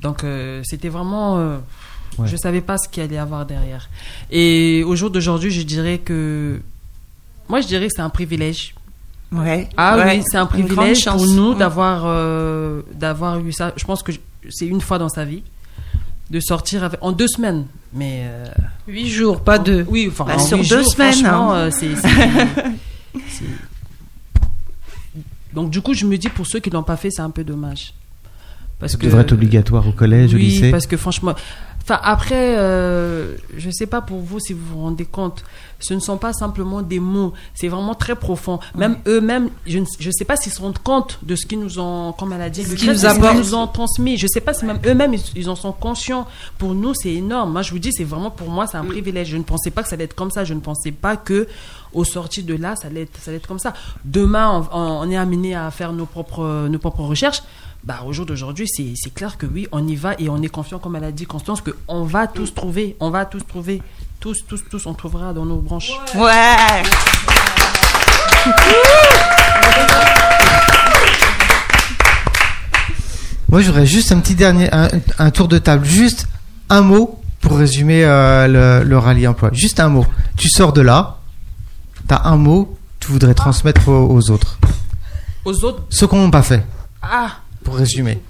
Donc, 0.00 0.24
euh, 0.24 0.60
c'était 0.64 0.88
vraiment. 0.88 1.38
euh, 1.38 1.58
Ouais. 2.18 2.28
Je 2.28 2.36
savais 2.38 2.62
pas 2.62 2.78
ce 2.78 2.88
qu'il 2.88 3.02
allait 3.02 3.16
y 3.16 3.18
avoir 3.18 3.44
derrière. 3.44 3.90
Et 4.30 4.82
au 4.86 4.96
jour 4.96 5.10
d'aujourd'hui, 5.10 5.50
je 5.50 5.60
dirais 5.60 5.98
que. 5.98 6.62
Moi, 7.48 7.60
je 7.60 7.66
dirais 7.66 7.86
que 7.86 7.92
c'est 7.94 8.02
un 8.02 8.10
privilège. 8.10 8.74
Ouais. 9.32 9.68
Ah 9.76 9.96
Ouais. 9.98 10.16
oui, 10.18 10.24
c'est 10.30 10.38
un 10.38 10.46
privilège 10.46 11.04
pour 11.04 11.26
nous 11.26 11.54
d'avoir 11.54 12.02
euh, 12.06 12.82
d'avoir 12.94 13.38
eu 13.40 13.52
ça. 13.52 13.72
Je 13.76 13.84
pense 13.84 14.02
que 14.02 14.12
c'est 14.48 14.66
une 14.66 14.80
fois 14.80 14.98
dans 14.98 15.08
sa 15.08 15.24
vie 15.24 15.42
de 16.30 16.38
sortir 16.40 16.84
avec- 16.84 16.98
en 17.02 17.12
deux 17.12 17.28
semaines, 17.28 17.66
mais 17.92 18.22
euh, 18.24 18.46
Huit 18.88 19.08
jours, 19.08 19.40
pas 19.40 19.58
deux. 19.58 19.84
oui, 19.88 20.08
enfin 20.10 20.24
Bah, 20.24 20.34
en 20.36 20.38
sur 20.38 20.58
huit 20.58 20.68
deux 20.68 20.82
jours, 20.82 20.92
semaines, 20.92 21.26
hein. 21.26 21.50
euh, 21.54 21.70
Donc 25.52 25.70
du 25.70 25.80
coup, 25.80 25.94
je 25.94 26.04
me 26.04 26.16
dis 26.18 26.28
pour 26.28 26.46
ceux 26.46 26.60
qui 26.60 26.70
l'ont 26.70 26.82
pas 26.82 26.96
fait, 26.96 27.10
c'est 27.10 27.22
un 27.22 27.30
peu 27.30 27.44
dommage. 27.44 27.94
Parce 28.78 28.92
Ça 28.92 28.98
devrait 28.98 29.22
être 29.22 29.32
obligatoire 29.32 29.86
au 29.88 29.92
collège, 29.92 30.34
au 30.34 30.36
oui, 30.36 30.44
lycée. 30.48 30.70
parce 30.70 30.86
que 30.86 30.96
franchement, 30.98 31.34
enfin 31.88 32.00
après, 32.02 32.56
euh, 32.58 33.36
je 33.56 33.70
sais 33.70 33.86
pas 33.86 34.00
pour 34.00 34.18
vous 34.20 34.40
si 34.40 34.52
vous 34.52 34.64
vous 34.74 34.82
rendez 34.82 35.04
compte, 35.04 35.44
ce 35.78 35.94
ne 35.94 36.00
sont 36.00 36.16
pas 36.16 36.32
simplement 36.32 36.82
des 36.82 36.98
mots, 37.00 37.32
c'est 37.54 37.68
vraiment 37.68 37.94
très 37.94 38.16
profond. 38.16 38.58
Même 38.74 38.96
eux-mêmes, 39.06 39.50
je 39.66 39.78
ne 39.78 39.84
je 40.00 40.10
sais 40.10 40.24
pas 40.24 40.36
s'ils 40.36 40.52
se 40.52 40.60
rendent 40.60 40.78
compte 40.78 41.18
de 41.22 41.36
ce 41.36 41.46
qu'ils 41.46 41.60
nous 41.60 41.78
ont, 41.78 42.12
comme 42.12 42.32
elle 42.32 42.40
a 42.42 42.50
dit, 42.50 42.62
Ce 42.64 42.70
qu'ils 42.74 42.88
nous 43.36 43.54
ont 43.54 43.66
transmis. 43.68 44.16
Je 44.16 44.26
sais 44.26 44.40
pas 44.40 44.52
si 44.54 44.64
même 44.64 44.78
eux-mêmes 44.86 45.14
ils, 45.14 45.22
ils 45.36 45.48
en 45.50 45.54
sont 45.54 45.72
conscients. 45.72 46.26
Pour 46.58 46.74
nous, 46.74 46.92
c'est 46.94 47.12
énorme. 47.12 47.52
Moi, 47.52 47.62
je 47.62 47.70
vous 47.70 47.78
dis, 47.78 47.92
c'est 47.92 48.04
vraiment 48.04 48.30
pour 48.30 48.48
moi, 48.48 48.66
c'est 48.66 48.78
un 48.78 48.84
privilège. 48.84 49.28
Je 49.28 49.36
ne 49.36 49.42
pensais 49.44 49.70
pas 49.70 49.82
que 49.82 49.88
ça 49.88 49.94
allait 49.94 50.04
être 50.04 50.14
comme 50.16 50.30
ça. 50.30 50.44
Je 50.44 50.54
ne 50.54 50.60
pensais 50.60 50.92
pas 50.92 51.16
que 51.16 51.46
au 51.92 52.04
sorti 52.04 52.42
de 52.42 52.54
là, 52.54 52.74
ça 52.74 52.88
allait 52.88 53.02
être, 53.02 53.16
ça 53.20 53.30
allait 53.30 53.38
être 53.38 53.46
comme 53.46 53.58
ça. 53.60 53.74
Demain, 54.04 54.66
on- 54.72 54.80
on 55.06 55.10
est 55.10 55.16
amené 55.16 55.54
à 55.54 55.70
faire 55.70 55.92
nos 55.92 56.06
propres, 56.06 56.66
nos 56.68 56.78
propres 56.78 57.02
recherches. 57.02 57.42
Bah, 57.86 58.00
au 58.04 58.12
jour 58.12 58.26
d'aujourd'hui, 58.26 58.66
c'est 58.66 58.94
c'est 58.96 59.14
clair 59.14 59.38
que 59.38 59.46
oui, 59.46 59.68
on 59.70 59.86
y 59.86 59.94
va 59.94 60.14
et 60.18 60.28
on 60.28 60.42
est 60.42 60.48
confiant, 60.48 60.80
comme 60.80 60.96
elle 60.96 61.04
a 61.04 61.12
dit 61.12 61.24
Constance, 61.24 61.60
que 61.60 61.70
on 61.86 62.02
va 62.02 62.26
tous 62.26 62.52
trouver, 62.52 62.96
on 62.98 63.10
va 63.10 63.24
tous 63.26 63.46
trouver, 63.46 63.80
tous, 64.18 64.44
tous, 64.44 64.60
tous, 64.68 64.86
on 64.86 64.94
trouvera 64.94 65.32
dans 65.32 65.44
nos 65.44 65.58
branches. 65.58 65.92
Ouais. 66.16 66.82
Moi, 73.48 73.60
je 73.62 73.68
voudrais 73.68 73.86
juste 73.86 74.10
un 74.10 74.18
petit 74.18 74.34
dernier, 74.34 74.68
un, 74.72 74.88
un 75.20 75.30
tour 75.30 75.46
de 75.46 75.58
table. 75.58 75.86
Juste 75.86 76.26
un 76.68 76.80
mot 76.80 77.20
pour 77.40 77.56
résumer 77.56 78.04
euh, 78.04 78.80
le, 78.82 78.82
le 78.84 78.98
rallye 78.98 79.28
emploi. 79.28 79.50
Juste 79.52 79.78
un 79.78 79.90
mot. 79.90 80.04
Tu 80.36 80.48
sors 80.48 80.72
de 80.72 80.80
là, 80.80 81.20
tu 82.08 82.14
as 82.14 82.26
un 82.26 82.36
mot 82.36 82.76
que 82.98 83.06
tu 83.06 83.12
voudrais 83.12 83.34
transmettre 83.34 83.88
aux, 83.88 84.08
aux 84.12 84.30
autres. 84.32 84.58
Aux 85.44 85.64
autres? 85.64 85.84
Ceux 85.88 86.08
qu'on 86.08 86.24
n'a 86.24 86.30
pas 86.32 86.42
fait, 86.42 86.66
Ah 87.00 87.36
pour 87.66 87.76
résumer. 87.76 88.20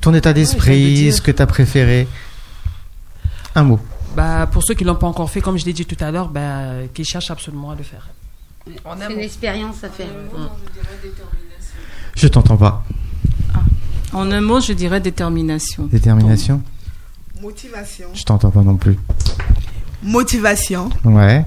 Ton 0.00 0.14
état 0.14 0.32
d'esprit, 0.32 1.12
ce 1.12 1.20
que 1.20 1.32
tu 1.32 1.42
as 1.42 1.46
préféré. 1.48 2.06
Un 3.56 3.64
mot. 3.64 3.80
bah, 4.16 4.46
Pour 4.46 4.62
ceux 4.62 4.74
qui 4.74 4.84
ne 4.84 4.88
l'ont 4.90 4.94
pas 4.94 5.08
encore 5.08 5.28
fait, 5.28 5.40
comme 5.40 5.58
je 5.58 5.64
l'ai 5.64 5.72
dit 5.72 5.84
tout 5.84 5.96
à 5.98 6.12
l'heure, 6.12 6.28
bah, 6.28 6.86
qu'ils 6.94 7.04
cherchent 7.04 7.32
absolument 7.32 7.72
à 7.72 7.74
le 7.74 7.82
faire. 7.82 8.08
C'est 8.64 9.12
une 9.12 9.18
expérience 9.18 9.82
à 9.82 9.88
faire. 9.88 10.06
Je 12.14 12.28
t'entends 12.28 12.56
pas. 12.56 12.84
En 14.12 14.30
un 14.30 14.40
mot, 14.40 14.60
je 14.60 14.74
dirais 14.74 15.00
détermination. 15.00 15.86
Détermination 15.86 16.62
Motivation. 17.40 18.06
Je 18.14 18.22
t'entends 18.22 18.52
pas 18.52 18.62
non 18.62 18.76
plus. 18.76 18.96
Motivation. 20.04 20.88
Ouais. 21.04 21.44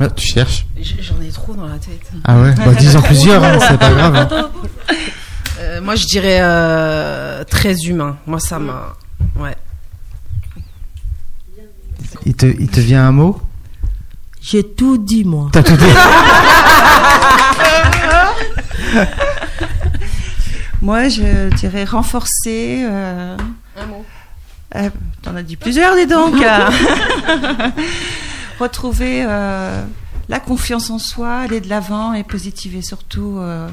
Ah, 0.00 0.08
tu 0.10 0.26
cherches 0.26 0.66
J'en 1.00 1.20
ai 1.20 1.28
trop 1.30 1.52
dans 1.54 1.66
la 1.66 1.78
tête. 1.78 2.10
Ah 2.24 2.40
ouais 2.40 2.54
Bah, 2.56 2.72
dis-en 2.78 3.02
plusieurs, 3.02 3.44
hein, 3.44 3.58
c'est 3.60 3.78
pas 3.78 3.90
grave, 3.92 4.16
hein. 4.16 4.50
Euh, 5.60 5.80
moi, 5.82 5.94
je 5.94 6.06
dirais 6.06 6.38
euh, 6.40 7.44
très 7.44 7.74
humain. 7.82 8.16
Moi, 8.26 8.40
ça 8.40 8.58
m'a. 8.58 8.94
Ouais. 9.36 9.54
il, 12.24 12.34
te, 12.34 12.46
il 12.46 12.68
te 12.68 12.80
vient 12.80 13.06
un 13.06 13.12
mot? 13.12 13.38
J'ai 14.40 14.62
tout 14.64 14.96
dit, 14.96 15.24
moi. 15.24 15.50
T'as 15.52 15.62
tout 15.62 15.76
dit 15.76 15.84
Moi, 20.82 21.08
je 21.10 21.50
dirais 21.56 21.84
renforcer. 21.84 22.82
euh, 22.84 23.36
Un 23.76 23.86
mot. 23.86 24.04
euh, 24.76 24.88
T'en 25.22 25.36
as 25.36 25.42
dit 25.42 25.56
plusieurs, 25.56 25.94
dis 25.94 26.06
donc. 26.06 26.34
Retrouver 28.60 29.24
euh, 29.26 29.84
la 30.28 30.38
confiance 30.40 30.90
en 30.90 30.98
soi, 30.98 31.38
aller 31.38 31.60
de 31.60 31.68
l'avant 31.68 32.12
et 32.12 32.22
positiver 32.24 32.82
surtout. 32.82 33.36
euh, 33.38 33.68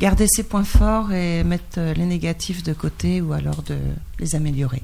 garder 0.00 0.26
ses 0.26 0.42
points 0.42 0.64
forts 0.64 1.12
et 1.12 1.44
mettre 1.44 1.78
euh, 1.78 1.94
les 1.94 2.04
négatifs 2.04 2.64
de 2.64 2.72
côté 2.72 3.20
ou 3.20 3.32
alors 3.32 3.62
de 3.62 3.78
les 4.18 4.34
améliorer. 4.34 4.82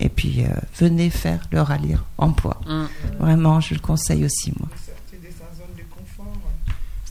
Et 0.00 0.08
puis, 0.08 0.42
euh, 0.44 0.48
venez 0.80 1.10
faire 1.10 1.38
le 1.52 1.60
rallye 1.60 1.96
emploi. 2.18 2.60
Mm. 2.66 2.84
Vraiment, 3.20 3.60
je 3.60 3.74
le 3.74 3.78
conseille 3.80 4.24
aussi, 4.24 4.52
moi. 4.58 4.68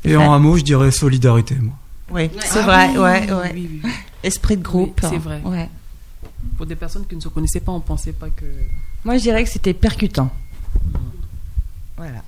Et 0.03 0.17
en 0.17 0.33
un 0.33 0.39
mot, 0.39 0.57
je 0.57 0.63
dirais 0.63 0.91
solidarité, 0.91 1.55
moi. 1.55 1.75
Oui, 2.09 2.23
Ouais. 2.23 2.31
c'est 2.43 2.59
Ah 2.59 2.63
vrai, 2.63 2.89
oui, 2.89 2.97
ouais, 2.97 3.21
oui, 3.27 3.31
ouais. 3.33 3.51
oui, 3.53 3.81
oui. 3.85 3.91
Esprit 4.23 4.57
de 4.57 4.63
groupe. 4.63 4.99
Oui, 5.03 5.09
c'est 5.09 5.17
vrai. 5.17 5.41
Ouais. 5.45 5.69
Pour 6.57 6.65
des 6.65 6.75
personnes 6.75 7.05
qui 7.07 7.15
ne 7.15 7.21
se 7.21 7.29
connaissaient 7.29 7.59
pas, 7.61 7.71
on 7.71 7.77
ne 7.77 7.83
pensait 7.83 8.11
pas 8.11 8.29
que. 8.29 8.45
Moi, 9.05 9.15
je 9.17 9.21
dirais 9.21 9.43
que 9.45 9.49
c'était 9.49 9.73
percutant. 9.73 10.29
Voilà. 12.01 12.23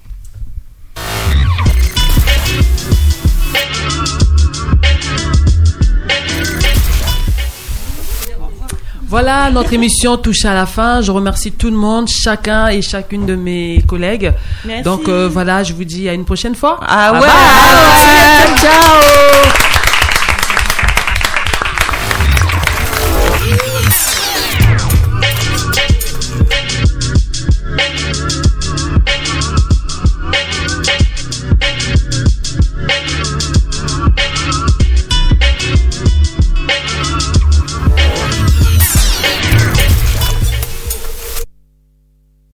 Voilà, 9.08 9.50
notre 9.50 9.74
émission 9.74 10.18
touche 10.18 10.46
à 10.46 10.54
la 10.54 10.68
fin. 10.68 11.02
Je 11.02 11.12
remercie 11.12 11.52
tout 11.54 11.72
le 11.72 11.76
monde, 11.76 12.08
chacun 12.08 12.68
et 12.68 12.84
chacune 12.84 13.26
de 13.26 13.34
mes 13.34 13.84
collègues. 13.88 14.32
Merci. 14.64 14.84
Donc 14.84 15.08
euh, 15.10 15.28
voilà, 15.28 15.64
je 15.64 15.74
vous 15.74 15.86
dis 15.86 16.08
à 16.08 16.14
une 16.14 16.26
prochaine 16.26 16.54
fois. 16.54 16.80
Ah 16.88 17.12
Bye 17.14 17.22
ouais, 17.22 17.28
bye. 17.28 18.60
ciao. 18.62 19.73